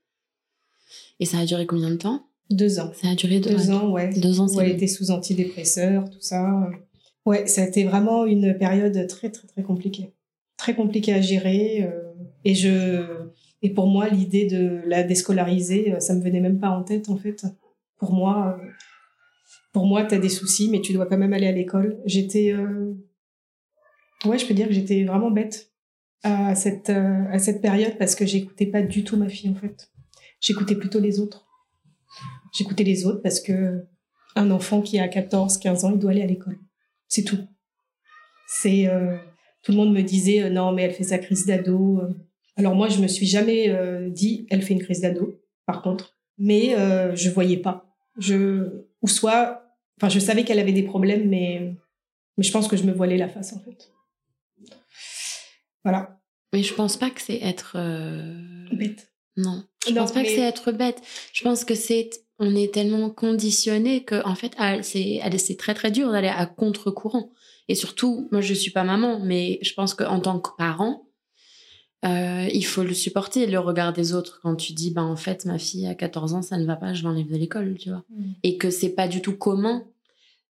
[1.19, 2.28] Et ça a duré combien de temps?
[2.49, 2.91] Deux ans.
[2.93, 4.13] Ça a duré deux, ans, ouais.
[4.19, 6.69] Deux ans, c'est Elle était sous antidépresseurs, tout ça.
[7.25, 10.13] Ouais, ça a été vraiment une période très, très, très compliquée.
[10.58, 11.84] Très compliquée à gérer.
[11.84, 13.04] Euh, et je,
[13.62, 17.17] et pour moi, l'idée de la déscolariser, ça me venait même pas en tête, en
[17.17, 17.45] fait.
[17.97, 18.60] Pour moi,
[19.75, 21.99] pour moi, tu as des soucis, mais tu dois quand même aller à l'école.
[22.06, 22.54] J'étais.
[22.54, 22.93] Euh,
[24.23, 25.69] ouais, je peux dire que j'étais vraiment bête
[26.23, 29.56] à cette, euh, à cette période parce que j'écoutais pas du tout ma fille, en
[29.56, 29.91] fait.
[30.45, 31.45] J'écoutais plutôt les autres.
[32.53, 33.84] J'écoutais les autres parce que
[34.36, 36.60] un enfant qui a 14, 15 ans, il doit aller à l'école.
[37.08, 37.39] C'est tout.
[38.47, 38.88] C'est.
[38.88, 39.17] Euh,
[39.63, 42.01] tout le monde me disait non, mais elle fait sa crise d'ado.
[42.55, 43.73] Alors moi, je me suis jamais
[44.12, 46.15] dit elle fait une crise d'ado, par contre.
[46.38, 46.75] Mais
[47.15, 47.88] je voyais pas.
[48.17, 49.65] Je, ou soit
[49.97, 51.73] Enfin, je savais qu'elle avait des problèmes, mais,
[52.38, 53.91] mais je pense que je me voilais la face, en fait.
[55.84, 56.19] Voilà.
[56.51, 57.75] Mais je pense pas que c'est être.
[57.77, 59.12] Euh, bête.
[59.37, 59.63] Non.
[59.87, 61.01] Je pense pas que c'est être bête.
[61.33, 62.09] Je pense que c'est.
[62.37, 67.31] On est tellement conditionné que, en fait, c'est très très dur d'aller à contre-courant.
[67.69, 71.05] Et surtout, moi, je suis pas maman, mais je pense qu'en tant que parent,
[72.05, 75.45] euh, il faut le supporter, le regard des autres quand tu dis, ben en fait,
[75.45, 78.03] ma fille a 14 ans, ça ne va pas, je l'enlève de l'école, tu vois.
[78.09, 78.23] Mm.
[78.43, 79.83] Et que c'est pas du tout commun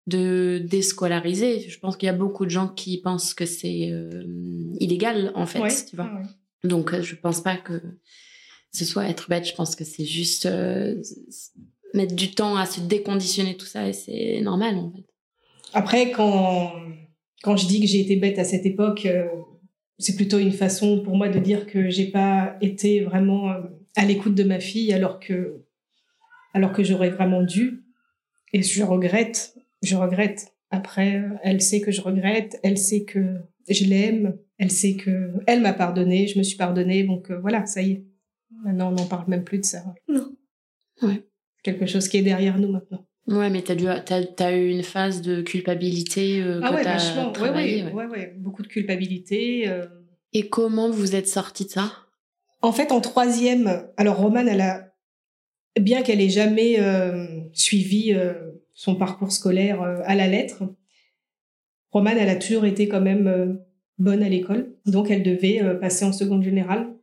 [0.06, 1.60] de déscolariser.
[1.68, 4.24] Je pense qu'il y a beaucoup de gens qui pensent que c'est euh,
[4.80, 6.10] illégal, en fait, tu vois.
[6.64, 7.82] Donc, euh, je pense pas que
[8.72, 10.48] ce soit être bête, je pense que c'est juste
[11.94, 15.04] mettre du temps à se déconditionner tout ça et c'est normal, en fait.
[15.74, 16.72] Après, quand,
[17.42, 19.06] quand je dis que j'ai été bête à cette époque,
[20.02, 23.60] c'est plutôt une façon pour moi de dire que j'ai pas été vraiment euh,
[23.96, 25.62] à l'écoute de ma fille alors que
[26.54, 27.84] alors que j'aurais vraiment dû.
[28.52, 30.52] Et je regrette je regrette.
[30.70, 35.32] Après euh, elle sait que je regrette elle sait que je l'aime elle sait que
[35.46, 38.04] elle m'a pardonné je me suis pardonné donc euh, voilà ça y est
[38.62, 40.34] maintenant on n'en parle même plus de ça non
[41.02, 41.26] ouais
[41.62, 44.82] quelque chose qui est derrière nous maintenant Ouais, mais t'as, dû, t'as, as eu une
[44.82, 47.30] phase de culpabilité euh, ah ouais, t'as vachement.
[47.30, 47.84] travaillé.
[47.84, 49.68] Ouais, ouais, ouais, beaucoup de culpabilité.
[49.68, 49.86] Euh.
[50.32, 51.92] Et comment vous êtes sorti de ça?
[52.62, 54.92] En fait, en troisième, alors Romane, elle a,
[55.80, 56.78] bien qu'elle ait jamais
[57.52, 58.16] suivi
[58.72, 60.62] son parcours scolaire à la lettre,
[61.90, 63.58] Romane, elle a toujours été quand même
[63.98, 66.94] bonne à l'école, donc elle devait passer en seconde générale.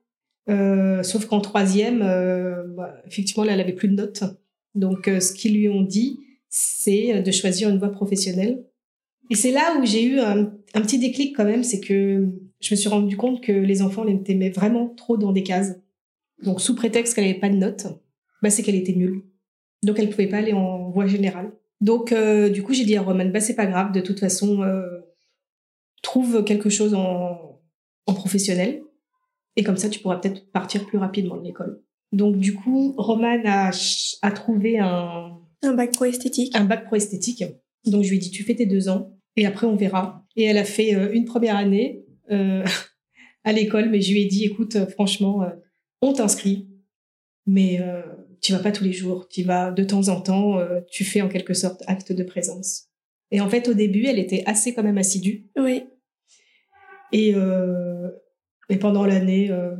[1.04, 4.24] Sauf qu'en troisième, bah, effectivement, elle avait plus de notes.
[4.76, 8.64] Donc, ce qu'ils lui ont dit, c'est de choisir une voie professionnelle.
[9.30, 12.76] Et c'est là où j'ai eu un, petit déclic quand même, c'est que je me
[12.76, 15.76] suis rendu compte que les enfants l'aimaient vraiment trop dans des cases.
[16.44, 17.88] Donc, sous prétexte qu'elle n'avait pas de notes,
[18.42, 19.24] bah, c'est qu'elle était nulle.
[19.84, 21.52] Donc, elle pouvait pas aller en voie générale.
[21.82, 24.64] Donc, euh, du coup, j'ai dit à Roman, bah, c'est pas grave, de toute façon,
[24.64, 24.84] euh,
[26.02, 27.62] trouve quelque chose en,
[28.06, 28.82] en professionnel.
[29.56, 31.82] Et comme ça, tu pourras peut-être partir plus rapidement de l'école.
[32.12, 33.72] Donc, du coup, Roman a,
[34.22, 35.38] a trouvé un...
[35.62, 36.56] Un bac pro-esthétique.
[36.56, 37.44] Un bac pro-esthétique.
[37.86, 40.26] Donc, je lui ai dit, tu fais tes deux ans et après, on verra.
[40.36, 42.06] Et elle a fait euh, une première année
[43.44, 45.44] à l'école, mais je lui ai dit, écoute, franchement,
[46.02, 46.70] on t'inscrit,
[47.46, 48.02] mais euh,
[48.42, 51.22] tu vas pas tous les jours, tu vas de temps en temps, euh, tu fais
[51.22, 52.88] en quelque sorte acte de présence.
[53.32, 55.48] Et en fait, au début, elle était assez quand même assidue.
[55.58, 55.84] Oui.
[57.12, 57.34] Et,
[58.70, 59.76] et pendant l'année, euh,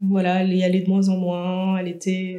[0.00, 2.38] voilà, elle y allait de moins en moins, elle était...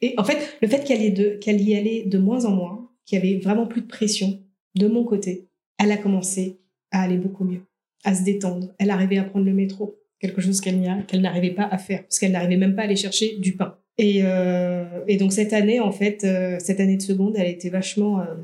[0.00, 3.40] Et en fait, le fait qu'elle y, allait de moins en moins, qu'il y avait
[3.40, 4.40] vraiment plus de pression
[4.74, 7.62] de mon côté, elle a commencé à aller beaucoup mieux,
[8.04, 8.74] à se détendre.
[8.78, 12.32] Elle arrivait à prendre le métro quelque chose qu'elle n'arrivait pas à faire, parce qu'elle
[12.32, 13.76] n'arrivait même pas à aller chercher du pain.
[13.98, 14.84] Et, euh,
[15.18, 18.20] donc cette année, en fait, euh, cette année de seconde, elle était vachement...
[18.20, 18.34] Euh...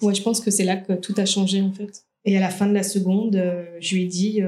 [0.00, 2.04] Ouais, je pense que c'est là que tout a changé, en fait.
[2.24, 3.40] Et à la fin de la seconde,
[3.80, 4.42] je lui ai dit,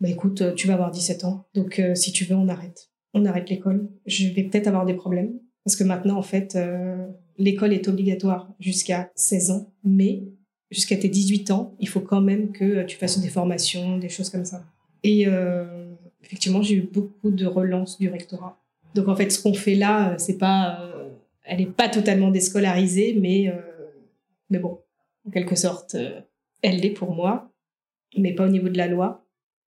[0.00, 2.90] bah écoute, tu vas avoir 17 ans, donc si tu veux, on arrête.
[3.14, 3.88] On arrête l'école.
[4.04, 5.32] Je vais peut-être avoir des problèmes,
[5.64, 6.58] parce que maintenant, en fait,
[7.38, 10.22] l'école est obligatoire jusqu'à 16 ans, mais
[10.70, 14.30] jusqu'à tes 18 ans, il faut quand même que tu fasses des formations, des choses
[14.30, 14.64] comme ça.
[15.02, 18.60] Et euh, effectivement, j'ai eu beaucoup de relances du rectorat.
[18.94, 21.10] Donc en fait, ce qu'on fait là, euh, c'est pas, euh,
[21.44, 23.60] elle n'est pas totalement déscolarisée, mais euh,
[24.50, 24.80] mais bon,
[25.26, 26.20] en quelque sorte, euh,
[26.62, 27.50] elle l'est pour moi,
[28.16, 29.25] mais pas au niveau de la loi.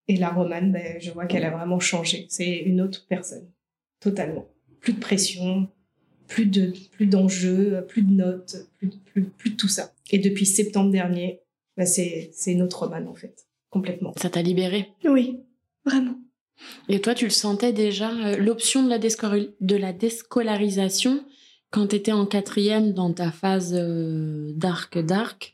[0.07, 2.27] Et la romane, ben, je vois qu'elle a vraiment changé.
[2.29, 3.49] C'est une autre personne,
[3.99, 4.47] totalement.
[4.79, 5.67] Plus de pression,
[6.27, 9.93] plus de plus d'enjeux, plus de notes, plus, plus, plus de tout ça.
[10.11, 11.41] Et depuis septembre dernier,
[11.85, 14.13] c'est c'est une autre romane en fait, complètement.
[14.17, 15.39] Ça t'a libéré Oui,
[15.85, 16.15] vraiment.
[16.89, 21.23] Et toi, tu le sentais déjà euh, l'option de la de la déscolarisation
[21.69, 25.53] quand tu étais en quatrième dans ta phase euh, dark dark?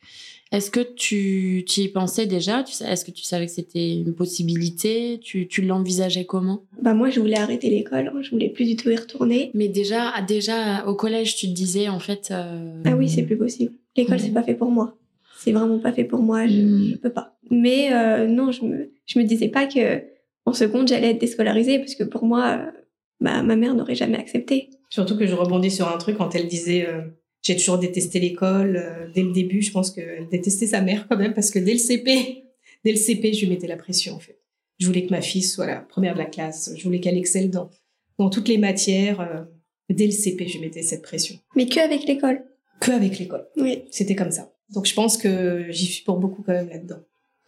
[0.54, 5.20] Est-ce que tu, tu y pensais déjà Est-ce que tu savais que c'était une possibilité
[5.22, 6.64] Tu, tu l'envisageais comment?
[6.82, 8.12] Bah moi, je voulais arrêter l'école.
[8.14, 8.20] Hein.
[8.22, 9.50] Je voulais plus du tout y retourner.
[9.56, 12.30] Mais déjà, déjà au collège, tu te disais en fait.
[12.32, 12.82] Euh...
[12.86, 13.74] Ah oui, c'est plus possible.
[13.98, 14.96] L'école, c'est pas fait pour moi.
[15.40, 16.46] C'est vraiment pas fait pour moi.
[16.48, 16.84] Je, Mm.
[16.92, 17.36] je peux pas.
[17.50, 20.04] Mais euh, non, je me, je me disais pas que
[20.46, 22.72] en seconde j'allais être déscolarisée parce que pour moi, euh,
[23.20, 24.70] bah, ma mère n'aurait jamais accepté.
[24.90, 27.02] Surtout que je rebondis sur un truc quand elle disait euh,
[27.44, 29.62] j'ai toujours détesté l'école euh, dès le début.
[29.62, 32.46] Je pense qu'elle détestait sa mère quand même parce que dès le CP,
[32.84, 34.40] dès le CP, je lui mettais la pression en fait.
[34.80, 36.72] Je voulais que ma fille soit la première de la classe.
[36.76, 37.70] Je voulais qu'elle excelle dans
[38.18, 39.22] dans toutes les matières.
[39.22, 39.44] euh,
[39.90, 41.36] dès le CP, je lui mettais cette pression.
[41.56, 42.44] Mais que avec l'école?
[42.80, 43.46] Que avec l'école.
[43.58, 43.84] Oui.
[43.92, 44.52] C'était comme ça.
[44.70, 47.00] Donc je pense que j'y suis pour beaucoup quand même là-dedans.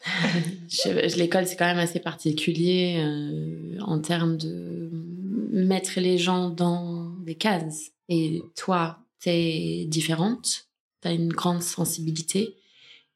[1.18, 4.92] L'école, c'est quand même assez particulier euh, en termes de
[5.52, 7.92] mettre les gens dans des cases.
[8.10, 10.68] Et toi, t'es différente,
[11.02, 12.56] t'as une grande sensibilité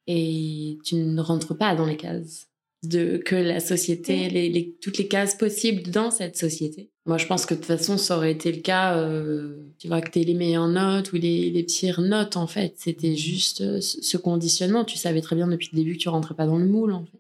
[0.08, 2.48] et tu ne rentres pas dans les cases
[2.82, 6.90] de que la société, les, les- toutes les cases possibles dans cette société.
[7.06, 10.02] Moi, je pense que de toute façon, ça aurait été le cas, euh, tu vois,
[10.02, 12.74] que t'aies les meilleures notes ou les, les pires notes, en fait.
[12.78, 14.84] C'était juste euh, ce conditionnement.
[14.86, 17.06] Tu savais très bien depuis le début que tu rentrais pas dans le moule, en
[17.06, 17.20] fait.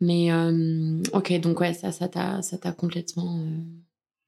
[0.00, 3.40] Mais, euh, ok, donc ouais, ça, ça t'a, ça t'a complètement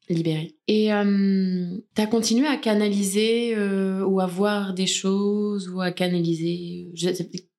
[0.08, 0.56] euh, libéré.
[0.68, 6.92] Et euh, t'as continué à canaliser euh, ou à voir des choses ou à canaliser.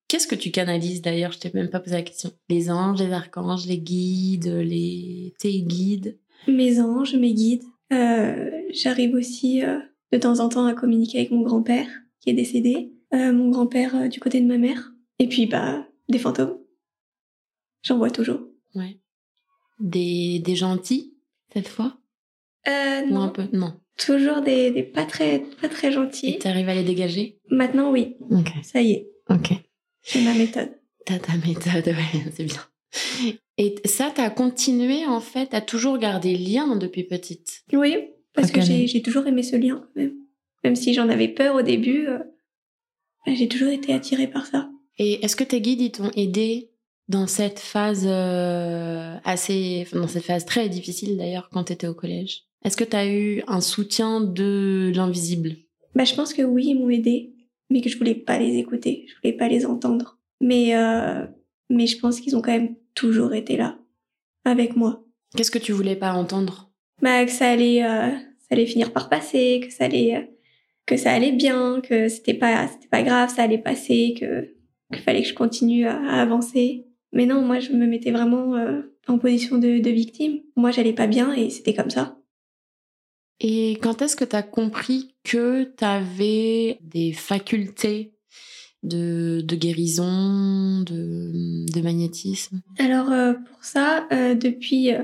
[0.07, 1.31] Qu'est-ce que tu canalises d'ailleurs?
[1.31, 2.31] Je t'ai même pas posé la question.
[2.49, 6.19] Les anges, les archanges, les guides, les tes guides?
[6.47, 7.63] Mes anges, mes guides.
[7.93, 9.79] Euh, J'arrive aussi euh,
[10.11, 11.87] de temps en temps à communiquer avec mon grand-père
[12.19, 12.93] qui est décédé.
[13.13, 14.93] Mon grand-père du côté de ma mère.
[15.19, 16.57] Et puis, bah, des fantômes.
[17.83, 18.39] J'en vois toujours.
[18.73, 19.01] Ouais.
[19.81, 21.13] Des, des gentils,
[21.51, 21.97] cette fois?
[22.67, 23.21] Euh, Ou non.
[23.21, 23.73] un peu Non.
[23.97, 26.39] Toujours des, des pas très, pas très Et gentils.
[26.39, 27.39] t'arrives à les dégager?
[27.49, 28.15] Maintenant, oui.
[28.29, 28.49] Ok.
[28.63, 29.07] Ça y est.
[29.29, 29.51] Ok.
[30.03, 30.71] J'ai ma méthode.
[31.05, 32.61] T'as ta méthode, ouais, c'est bien.
[33.57, 37.63] Et ça, t'as continué, en fait, à toujours garder lien depuis petite?
[37.73, 37.95] Oui,
[38.33, 40.13] parce que j'ai j'ai toujours aimé ce lien, quand même.
[40.63, 42.19] Même si j'en avais peur au début, euh,
[43.25, 44.69] bah, j'ai toujours été attirée par ça.
[44.97, 46.69] Et est-ce que tes guides, ils t'ont aidé
[47.07, 49.87] dans cette phase euh, assez...
[49.93, 52.43] dans cette phase très difficile, d'ailleurs, quand t'étais au collège?
[52.63, 55.55] Est-ce que tu as eu un soutien de l'invisible?
[55.95, 57.33] Bah, je pense que oui, ils m'ont aidé,
[57.69, 60.17] mais que je voulais pas les écouter, je voulais pas les entendre.
[60.39, 61.25] Mais, euh,
[61.69, 63.77] mais je pense qu'ils ont quand même toujours été là,
[64.45, 65.03] avec moi.
[65.35, 66.71] Qu'est-ce que tu voulais pas entendre?
[67.01, 70.21] Bah, que ça allait, euh, ça allait finir par passer, que ça allait, euh,
[70.85, 74.53] que ça allait bien, que c'était pas, c'était pas grave, ça allait passer, que
[74.93, 76.85] qu'il fallait que je continue à, à avancer.
[77.13, 78.55] Mais non, moi, je me mettais vraiment
[79.07, 80.41] en position de, de victime.
[80.57, 82.17] Moi, j'allais pas bien et c'était comme ça.
[83.43, 88.13] Et quand est-ce que tu as compris que tu avais des facultés
[88.83, 92.61] de, de guérison, de, de magnétisme?
[92.77, 95.01] Alors euh, pour ça, euh, depuis, euh,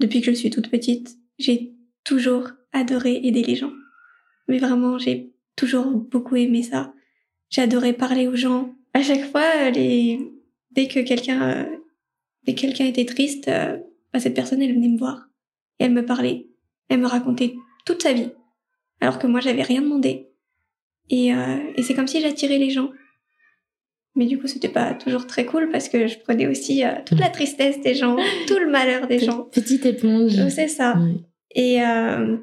[0.00, 3.72] depuis que je suis toute petite, j'ai toujours adoré aider les gens.
[4.48, 6.92] Mais vraiment, j'ai toujours beaucoup aimé ça.
[7.50, 8.74] J'adorais parler aux gens.
[8.94, 11.68] À chaque fois, dès que quelqu'un
[12.44, 13.48] dès était triste,
[14.12, 15.28] bah, cette personne, elle venait me voir.
[15.78, 16.48] Et elle me parlait.
[16.88, 17.54] Elle me racontait
[17.86, 18.32] toute sa vie.
[19.00, 20.28] Alors que moi, j'avais rien demandé.
[21.08, 22.90] Et, euh, et c'est comme si j'attirais les gens.
[24.16, 27.20] Mais du coup, c'était pas toujours très cool parce que je prenais aussi euh, toute
[27.20, 28.16] la tristesse des gens,
[28.48, 29.42] tout le malheur des gens.
[29.44, 30.36] Petite éponge.
[30.36, 30.96] Donc, C'est ça.
[31.54, 32.36] Et euh,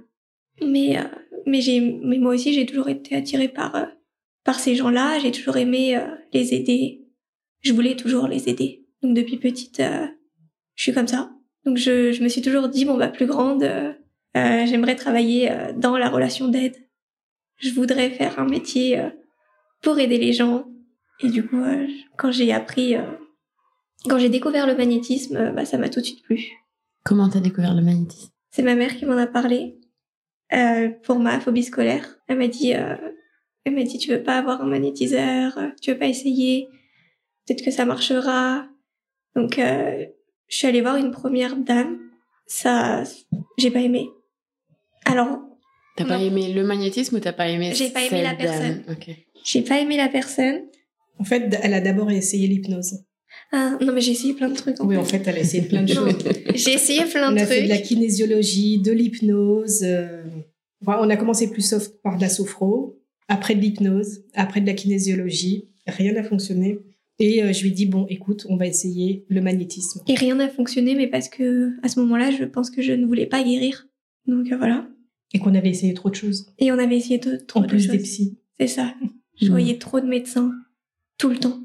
[0.61, 1.03] mais euh,
[1.45, 3.85] mais j'ai mais moi aussi j'ai toujours été attirée par euh,
[4.43, 5.19] par ces gens-là.
[5.19, 7.05] J'ai toujours aimé euh, les aider.
[7.61, 8.85] Je voulais toujours les aider.
[9.01, 10.05] Donc depuis petite, euh,
[10.75, 11.31] je suis comme ça.
[11.65, 13.63] Donc je je me suis toujours dit bon bah plus grande,
[14.35, 16.75] euh, j'aimerais travailler euh, dans la relation d'aide.
[17.57, 19.09] Je voudrais faire un métier euh,
[19.81, 20.65] pour aider les gens.
[21.21, 23.03] Et du coup, euh, quand j'ai appris, euh,
[24.09, 26.51] quand j'ai découvert le magnétisme, euh, bah ça m'a tout de suite plu.
[27.03, 28.29] Comment t'as découvert le magnétisme?
[28.51, 29.79] C'est ma mère qui m'en a parlé
[30.53, 32.17] euh, pour ma phobie scolaire.
[32.27, 32.95] Elle m'a dit, euh,
[33.65, 36.67] elle m'a dit, tu veux pas avoir un magnétiseur, tu veux pas essayer,
[37.45, 38.67] peut-être que ça marchera.
[39.35, 40.05] Donc, euh,
[40.47, 41.99] je suis allée voir une première dame.
[42.45, 43.03] Ça,
[43.57, 44.09] j'ai pas aimé.
[45.05, 45.39] Alors,
[45.95, 48.83] T'as pas aimé le magnétisme ou t'as pas aimé J'ai pas aimé la personne.
[49.45, 50.61] j'ai pas aimé la personne.
[51.19, 52.95] En fait, elle a d'abord essayé l'hypnose.
[53.51, 54.81] Ah, non, mais j'ai essayé plein de trucs.
[54.81, 55.01] En Oui, fait.
[55.01, 56.17] en fait, elle a essayé plein de choses.
[56.55, 57.89] J'ai essayé plein On de a fait de la trucs.
[57.89, 59.81] kinésiologie, de l'hypnose.
[59.83, 60.23] euh,
[60.81, 64.65] enfin, on a commencé plus soft par de la sophro, après de l'hypnose, après de
[64.65, 65.69] la kinésiologie.
[65.85, 66.79] Rien n'a fonctionné.
[67.19, 70.01] Et euh, je lui ai dit, bon, écoute, on va essayer le magnétisme.
[70.07, 73.05] Et rien n'a fonctionné, mais parce que à ce moment-là, je pense que je ne
[73.05, 73.87] voulais pas guérir.
[74.25, 74.87] Donc euh, voilà.
[75.33, 76.53] Et qu'on avait essayé trop de choses.
[76.59, 77.91] Et on avait essayé de, trop En de plus choses.
[77.91, 78.37] des psys.
[78.59, 78.93] C'est ça.
[79.41, 79.49] Je Mm.
[79.49, 80.51] voyais trop de médecins
[81.17, 81.59] tout le temps.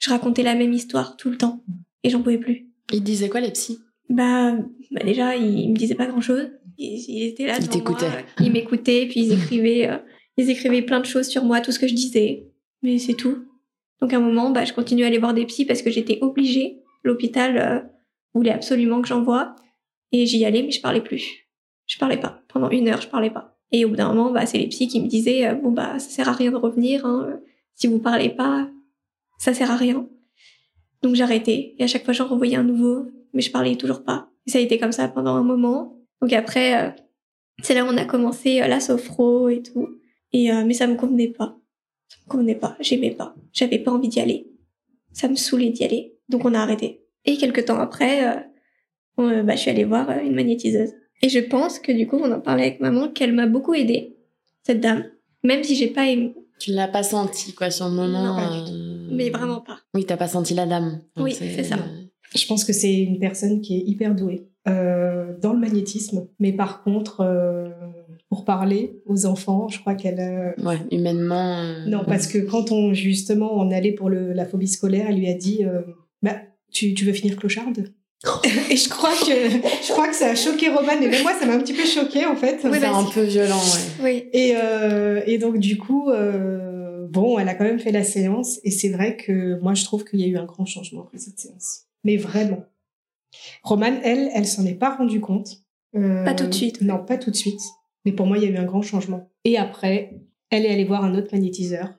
[0.00, 1.64] Je racontais la même histoire tout le temps
[2.02, 2.68] et j'en pouvais plus.
[2.92, 3.78] Il te disait quoi les psys?
[4.10, 4.52] Bah,
[4.90, 6.50] bah déjà, ils, ils me disaient pas grand-chose.
[6.76, 8.10] Ils, ils étaient là Ils t'écoutaient.
[8.40, 9.96] Ils m'écoutaient, puis ils écrivaient, euh,
[10.36, 12.46] ils écrivaient plein de choses sur moi, tout ce que je disais.
[12.82, 13.46] Mais c'est tout.
[14.02, 16.18] Donc à un moment, bah, je continuais à aller voir des psys parce que j'étais
[16.20, 16.82] obligée.
[17.04, 17.80] L'hôpital euh,
[18.34, 19.56] voulait absolument que j'envoie.
[20.12, 21.43] Et j'y allais, mais je parlais plus.
[21.86, 22.40] Je parlais pas.
[22.48, 23.56] Pendant une heure, je parlais pas.
[23.72, 25.98] Et au bout d'un moment, bah, c'est les psys qui me disaient, euh, bon, bah,
[25.98, 27.04] ça sert à rien de revenir.
[27.04, 27.26] Hein.
[27.28, 27.36] euh,
[27.74, 28.68] Si vous parlez pas,
[29.38, 30.08] ça sert à rien.
[31.02, 31.74] Donc j'arrêtais.
[31.78, 34.30] Et à chaque fois, j'en renvoyais un nouveau, mais je parlais toujours pas.
[34.46, 35.98] Et ça a été comme ça pendant un moment.
[36.22, 36.90] Donc après, euh,
[37.62, 39.88] c'est là où on a commencé euh, la sophro et tout.
[40.32, 41.56] Et mais ça me convenait pas.
[42.08, 42.76] Ça me convenait pas.
[42.80, 43.36] J'aimais pas.
[43.52, 44.50] J'avais pas envie d'y aller.
[45.12, 46.16] Ça me saoulait d'y aller.
[46.28, 47.04] Donc on a arrêté.
[47.24, 48.44] Et quelques temps après,
[49.16, 50.90] on, bah, je suis allée voir une magnétiseuse.
[51.22, 54.16] Et je pense que du coup, on en parlait avec maman, qu'elle m'a beaucoup aidée,
[54.62, 55.04] cette dame.
[55.42, 56.34] Même si j'ai pas aimé.
[56.58, 59.78] Tu l'as pas senti quoi sur le moment Non, pas du euh, Mais vraiment pas.
[59.94, 61.00] Oui, t'as pas senti la dame.
[61.16, 61.76] Donc, Oui, c'est ça.
[62.34, 66.26] Je pense que c'est une personne qui est hyper douée euh, dans le magnétisme.
[66.40, 67.68] Mais par contre, euh,
[68.28, 70.20] pour parler aux enfants, je crois qu'elle...
[70.20, 71.58] a- Ouais, humainement.
[71.60, 75.16] euh, Non, parce que quand on justement on allait pour le, la phobie scolaire, elle
[75.18, 75.82] lui a dit euh,
[76.22, 76.36] bah
[76.72, 77.92] tu, tu veux finir clocharde
[78.70, 81.46] Et je crois que je crois que ça a choqué Roman et même moi ça
[81.46, 82.60] m'a un petit peu choqué en fait.
[82.64, 84.02] Oui, c'est un peu violent, ouais.
[84.02, 84.28] Oui.
[84.32, 88.60] Et, euh, et donc du coup euh, bon elle a quand même fait la séance
[88.64, 91.18] et c'est vrai que moi je trouve qu'il y a eu un grand changement après
[91.18, 91.82] cette séance.
[92.04, 92.64] Mais vraiment.
[93.62, 95.62] Roman elle elle s'en est pas rendue compte.
[95.96, 96.80] Euh, Pas tout de suite.
[96.80, 97.60] Non pas tout de suite.
[98.04, 99.30] Mais pour moi il y a eu un grand changement.
[99.44, 100.14] Et après
[100.50, 101.92] elle est allée voir un autre magnétiseur.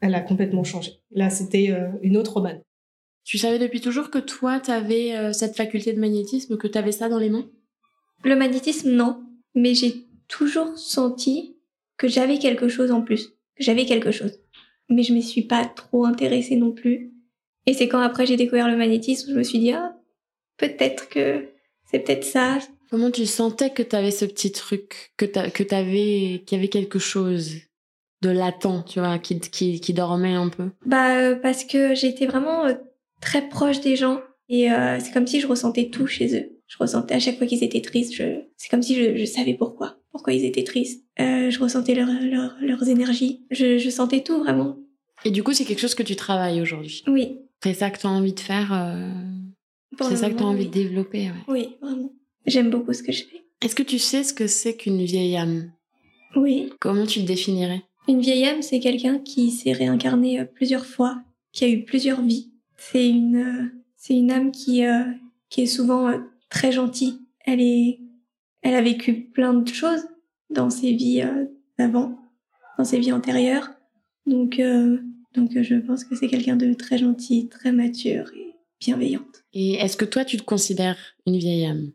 [0.00, 0.92] Elle a complètement changé.
[1.12, 2.60] Là, c'était euh, une autre Romane.
[3.24, 7.08] Tu savais depuis toujours que toi, t'avais euh, cette faculté de magnétisme, que t'avais ça
[7.08, 7.48] dans les mains?
[8.24, 9.22] Le magnétisme, non.
[9.54, 11.56] Mais j'ai toujours senti
[11.96, 13.28] que j'avais quelque chose en plus.
[13.56, 14.40] Que j'avais quelque chose.
[14.88, 17.12] Mais je me suis pas trop intéressée non plus.
[17.66, 19.94] Et c'est quand après j'ai découvert le magnétisme, je me suis dit, ah,
[20.56, 21.48] peut-être que
[21.90, 22.58] c'est peut-être ça.
[22.90, 26.98] Comment tu sentais que t'avais ce petit truc, que que t'avais, qu'il y avait quelque
[26.98, 27.52] chose
[28.22, 30.70] de latent, tu vois, qui, qui, qui dormait un peu?
[30.86, 32.74] Bah, euh, parce que j'étais vraiment euh,
[33.22, 34.20] très proche des gens.
[34.50, 36.58] Et euh, c'est comme si je ressentais tout chez eux.
[36.66, 38.40] Je ressentais à chaque fois qu'ils étaient tristes, je...
[38.58, 39.96] c'est comme si je, je savais pourquoi.
[40.10, 41.04] pourquoi ils étaient tristes.
[41.20, 43.44] Euh, je ressentais leur, leur, leurs énergies.
[43.50, 44.76] Je, je sentais tout vraiment.
[45.24, 47.02] Et du coup, c'est quelque chose que tu travailles aujourd'hui?
[47.06, 47.38] Oui.
[47.62, 48.72] C'est ça que tu as envie de faire.
[48.72, 49.10] euh,
[50.00, 50.66] C'est ça que tu as envie oui.
[50.68, 51.30] de développer.
[51.30, 51.34] ouais.
[51.48, 52.12] Oui, vraiment.
[52.46, 53.42] J'aime beaucoup ce que je fais.
[53.62, 55.70] Est-ce que tu sais ce que c'est qu'une vieille âme?
[56.34, 56.70] Oui.
[56.80, 57.82] Comment tu le définirais?
[58.08, 62.50] Une vieille âme, c'est quelqu'un qui s'est réincarné plusieurs fois, qui a eu plusieurs vies.
[62.90, 65.04] C'est une, euh, c'est une âme qui, euh,
[65.48, 66.18] qui est souvent euh,
[66.50, 67.18] très gentille.
[67.44, 68.00] Elle est,
[68.62, 70.02] elle a vécu plein de choses
[70.50, 71.24] dans ses vies
[71.78, 72.18] d'avant,
[72.78, 73.70] dans ses vies antérieures.
[74.26, 74.60] Donc,
[75.34, 79.42] donc je pense que c'est quelqu'un de très gentil, très mature et bienveillante.
[79.52, 81.90] Et est-ce que toi, tu te considères une vieille âme?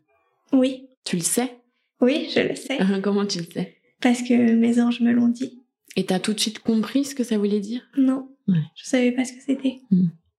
[0.52, 1.56] Oui, Tu le sais?
[2.02, 3.76] Oui, je le sais, Comment tu le sais?
[4.02, 5.62] Parce que mes anges me l'ont dit.
[5.96, 7.88] Et t'as tout de suite compris ce que ça voulait dire?
[7.96, 8.62] Non, Ouais.
[8.74, 9.80] je savais pas ce que c'était.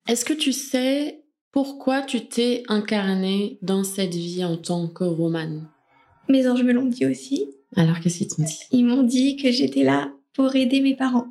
[0.10, 1.20] Est-ce que tu sais
[1.52, 5.68] pourquoi tu t'es incarnée dans cette vie en tant que romane
[6.28, 7.46] Mes anges me l'ont dit aussi.
[7.76, 8.58] Alors qu'est-ce qu'ils t'ont dit?
[8.72, 11.28] Ils m'ont dit que j'étais là pour aider mes parents.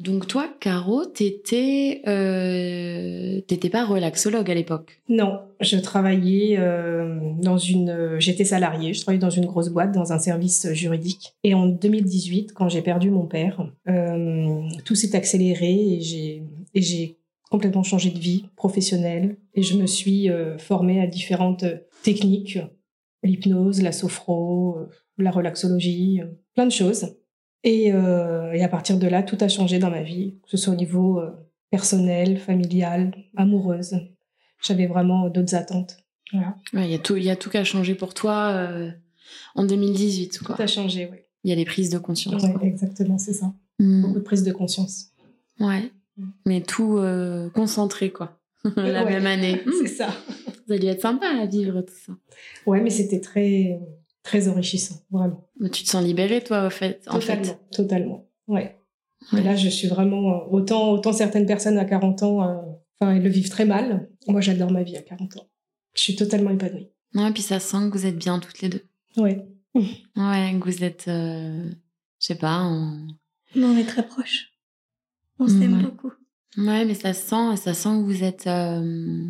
[0.00, 5.02] Donc toi, Caro, t'étais, euh, t'étais pas relaxologue à l'époque?
[5.10, 7.90] Non, je travaillais euh, dans une.
[7.90, 11.34] euh, J'étais salariée, je travaillais dans une grosse boîte, dans un service juridique.
[11.44, 16.42] Et en 2018, quand j'ai perdu mon père, euh, tout s'est accéléré et j'ai
[16.74, 17.18] et j'ai
[17.50, 19.36] complètement changé de vie professionnelle.
[19.54, 21.64] Et je me suis euh, formée à différentes
[22.02, 22.58] techniques,
[23.22, 27.16] l'hypnose, la sophro, euh, la relaxologie, euh, plein de choses.
[27.62, 30.56] Et, euh, et à partir de là, tout a changé dans ma vie, que ce
[30.56, 31.30] soit au niveau euh,
[31.70, 33.96] personnel, familial, amoureuse
[34.64, 35.98] j'avais vraiment d'autres attentes.
[36.32, 36.56] Voilà.
[36.72, 38.90] Ouais, il y a tout, il y a tout qui a changé pour toi euh,
[39.54, 40.56] en 2018, quoi.
[40.56, 41.18] Tout a changé, oui.
[41.44, 42.42] Il y a les prises de conscience.
[42.42, 43.52] Ouais, exactement, c'est ça.
[43.78, 44.02] Mm.
[44.02, 45.10] Beaucoup de prise de conscience.
[45.60, 45.92] Ouais.
[46.16, 46.30] Mm.
[46.46, 48.38] Mais tout euh, concentré, quoi.
[48.76, 49.60] La Ouais, même année.
[49.84, 49.96] c'est Mm.
[49.96, 50.08] ça.
[50.68, 52.12] Ça a dû être sympa à vivre tout ça.
[52.66, 53.78] Ouais, mais c'était très,
[54.22, 55.46] très enrichissant, vraiment.
[55.60, 57.58] Mais tu te sens libérée, toi, au fait, en totalement, fait.
[57.72, 58.26] totalement.
[58.48, 58.76] Ouais.
[59.32, 59.40] Ouais.
[59.40, 62.54] Et là, je suis vraiment euh, autant, autant certaines personnes à 40 ans, euh,
[63.00, 64.08] enfin, elles le vivent très mal.
[64.26, 65.46] Moi, j'adore ma vie à 40 ans.
[65.94, 66.88] Je suis totalement épanouie.
[67.14, 68.82] Non, et puis ça sent que vous êtes bien toutes les deux.
[69.16, 69.46] Ouais.
[69.74, 71.68] Ouais, que vous êtes, euh,
[72.20, 73.06] je sais pas, en...
[73.54, 74.52] Mais on est très proches.
[75.38, 75.82] On s'aime Ouais.
[75.82, 76.12] beaucoup.
[76.56, 79.26] Ouais, mais ça sent, ça sent que vous êtes euh,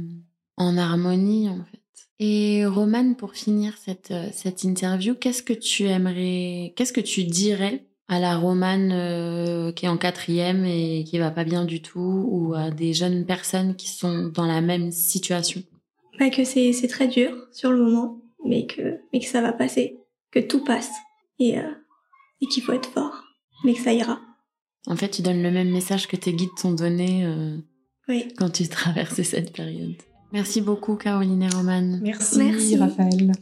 [0.57, 1.81] en harmonie, en fait.
[2.21, 7.25] Et Romane, pour finir cette, euh, cette interview, qu'est-ce que tu aimerais, qu'est-ce que tu
[7.25, 11.81] dirais à la Romane euh, qui est en quatrième et qui va pas bien du
[11.81, 15.63] tout, ou à des jeunes personnes qui sont dans la même situation?
[16.19, 19.53] Pas que c'est c'est très dur sur le moment, mais que, mais que ça va
[19.53, 19.97] passer.
[20.31, 20.91] Que tout passe.
[21.41, 21.63] Et, euh,
[22.43, 23.25] et qu'il faut être fort.
[23.65, 24.21] Mais que ça ira.
[24.87, 27.57] En fait, tu donnes le même message que tes guides t'ont donné euh,
[28.09, 28.29] Oui.
[28.37, 29.95] quand tu traversais cette période.
[30.33, 32.01] Merci beaucoup, Caroline et Romane.
[32.03, 32.77] Merci, Merci.
[32.77, 33.33] Raphaël.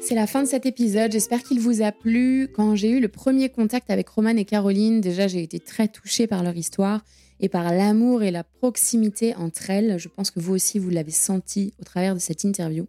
[0.00, 1.12] C'est la fin de cet épisode.
[1.12, 2.48] J'espère qu'il vous a plu.
[2.54, 6.26] Quand j'ai eu le premier contact avec Romane et Caroline, déjà j'ai été très touchée
[6.26, 7.04] par leur histoire
[7.40, 9.98] et par l'amour et la proximité entre elles.
[9.98, 12.86] Je pense que vous aussi vous l'avez senti au travers de cette interview.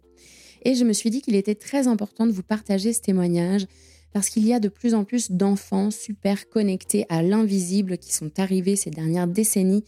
[0.62, 3.66] Et je me suis dit qu'il était très important de vous partager ce témoignage
[4.12, 8.30] parce qu'il y a de plus en plus d'enfants super connectés à l'invisible qui sont
[8.38, 9.84] arrivés ces dernières décennies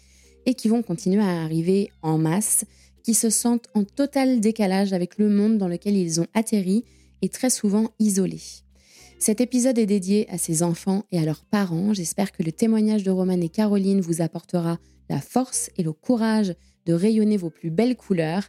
[0.47, 2.65] et qui vont continuer à arriver en masse,
[3.03, 6.85] qui se sentent en total décalage avec le monde dans lequel ils ont atterri
[7.21, 8.63] et très souvent isolés.
[9.19, 11.95] Cet épisode est dédié à ces enfants et à leurs parents.
[11.95, 16.55] J'espère que le témoignage de Roman et Caroline vous apportera la force et le courage
[16.87, 18.49] de rayonner vos plus belles couleurs.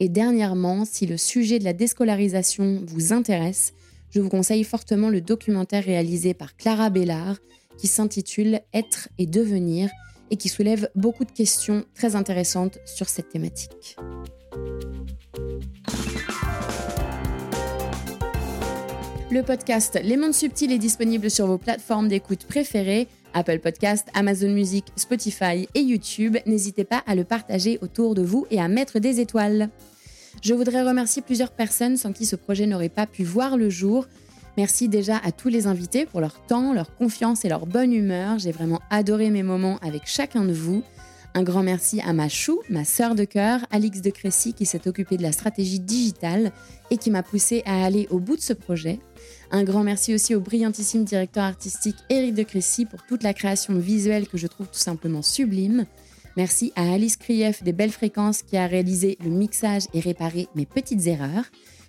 [0.00, 3.74] Et dernièrement, si le sujet de la déscolarisation vous intéresse,
[4.14, 7.36] je vous conseille fortement le documentaire réalisé par Clara Bellard
[7.76, 9.90] qui s'intitule Être et devenir
[10.30, 13.96] et qui soulève beaucoup de questions très intéressantes sur cette thématique.
[19.32, 24.50] Le podcast Les Mondes Subtils est disponible sur vos plateformes d'écoute préférées, Apple Podcast, Amazon
[24.50, 26.36] Music, Spotify et YouTube.
[26.46, 29.70] N'hésitez pas à le partager autour de vous et à mettre des étoiles.
[30.44, 34.06] Je voudrais remercier plusieurs personnes sans qui ce projet n'aurait pas pu voir le jour.
[34.58, 38.38] Merci déjà à tous les invités pour leur temps, leur confiance et leur bonne humeur.
[38.38, 40.82] J'ai vraiment adoré mes moments avec chacun de vous.
[41.32, 44.86] Un grand merci à ma chou, ma sœur de cœur, Alix de Crécy, qui s'est
[44.86, 46.52] occupée de la stratégie digitale
[46.90, 49.00] et qui m'a poussé à aller au bout de ce projet.
[49.50, 53.78] Un grand merci aussi au brillantissime directeur artistique Éric de Crécy pour toute la création
[53.78, 55.86] visuelle que je trouve tout simplement sublime.
[56.36, 60.66] Merci à Alice Krief des Belles Fréquences qui a réalisé le mixage et réparé mes
[60.66, 61.44] petites erreurs.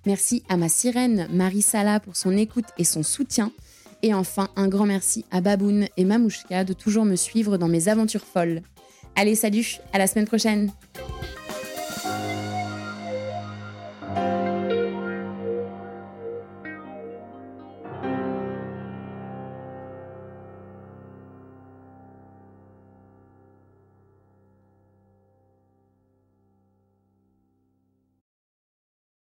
[0.06, 3.52] Merci à ma sirène Marie Sala pour son écoute et son soutien.
[4.04, 7.88] Et enfin, un grand merci à Baboun et Mamouchka de toujours me suivre dans mes
[7.88, 8.62] aventures folles.
[9.16, 10.72] Allez, salut, à la semaine prochaine!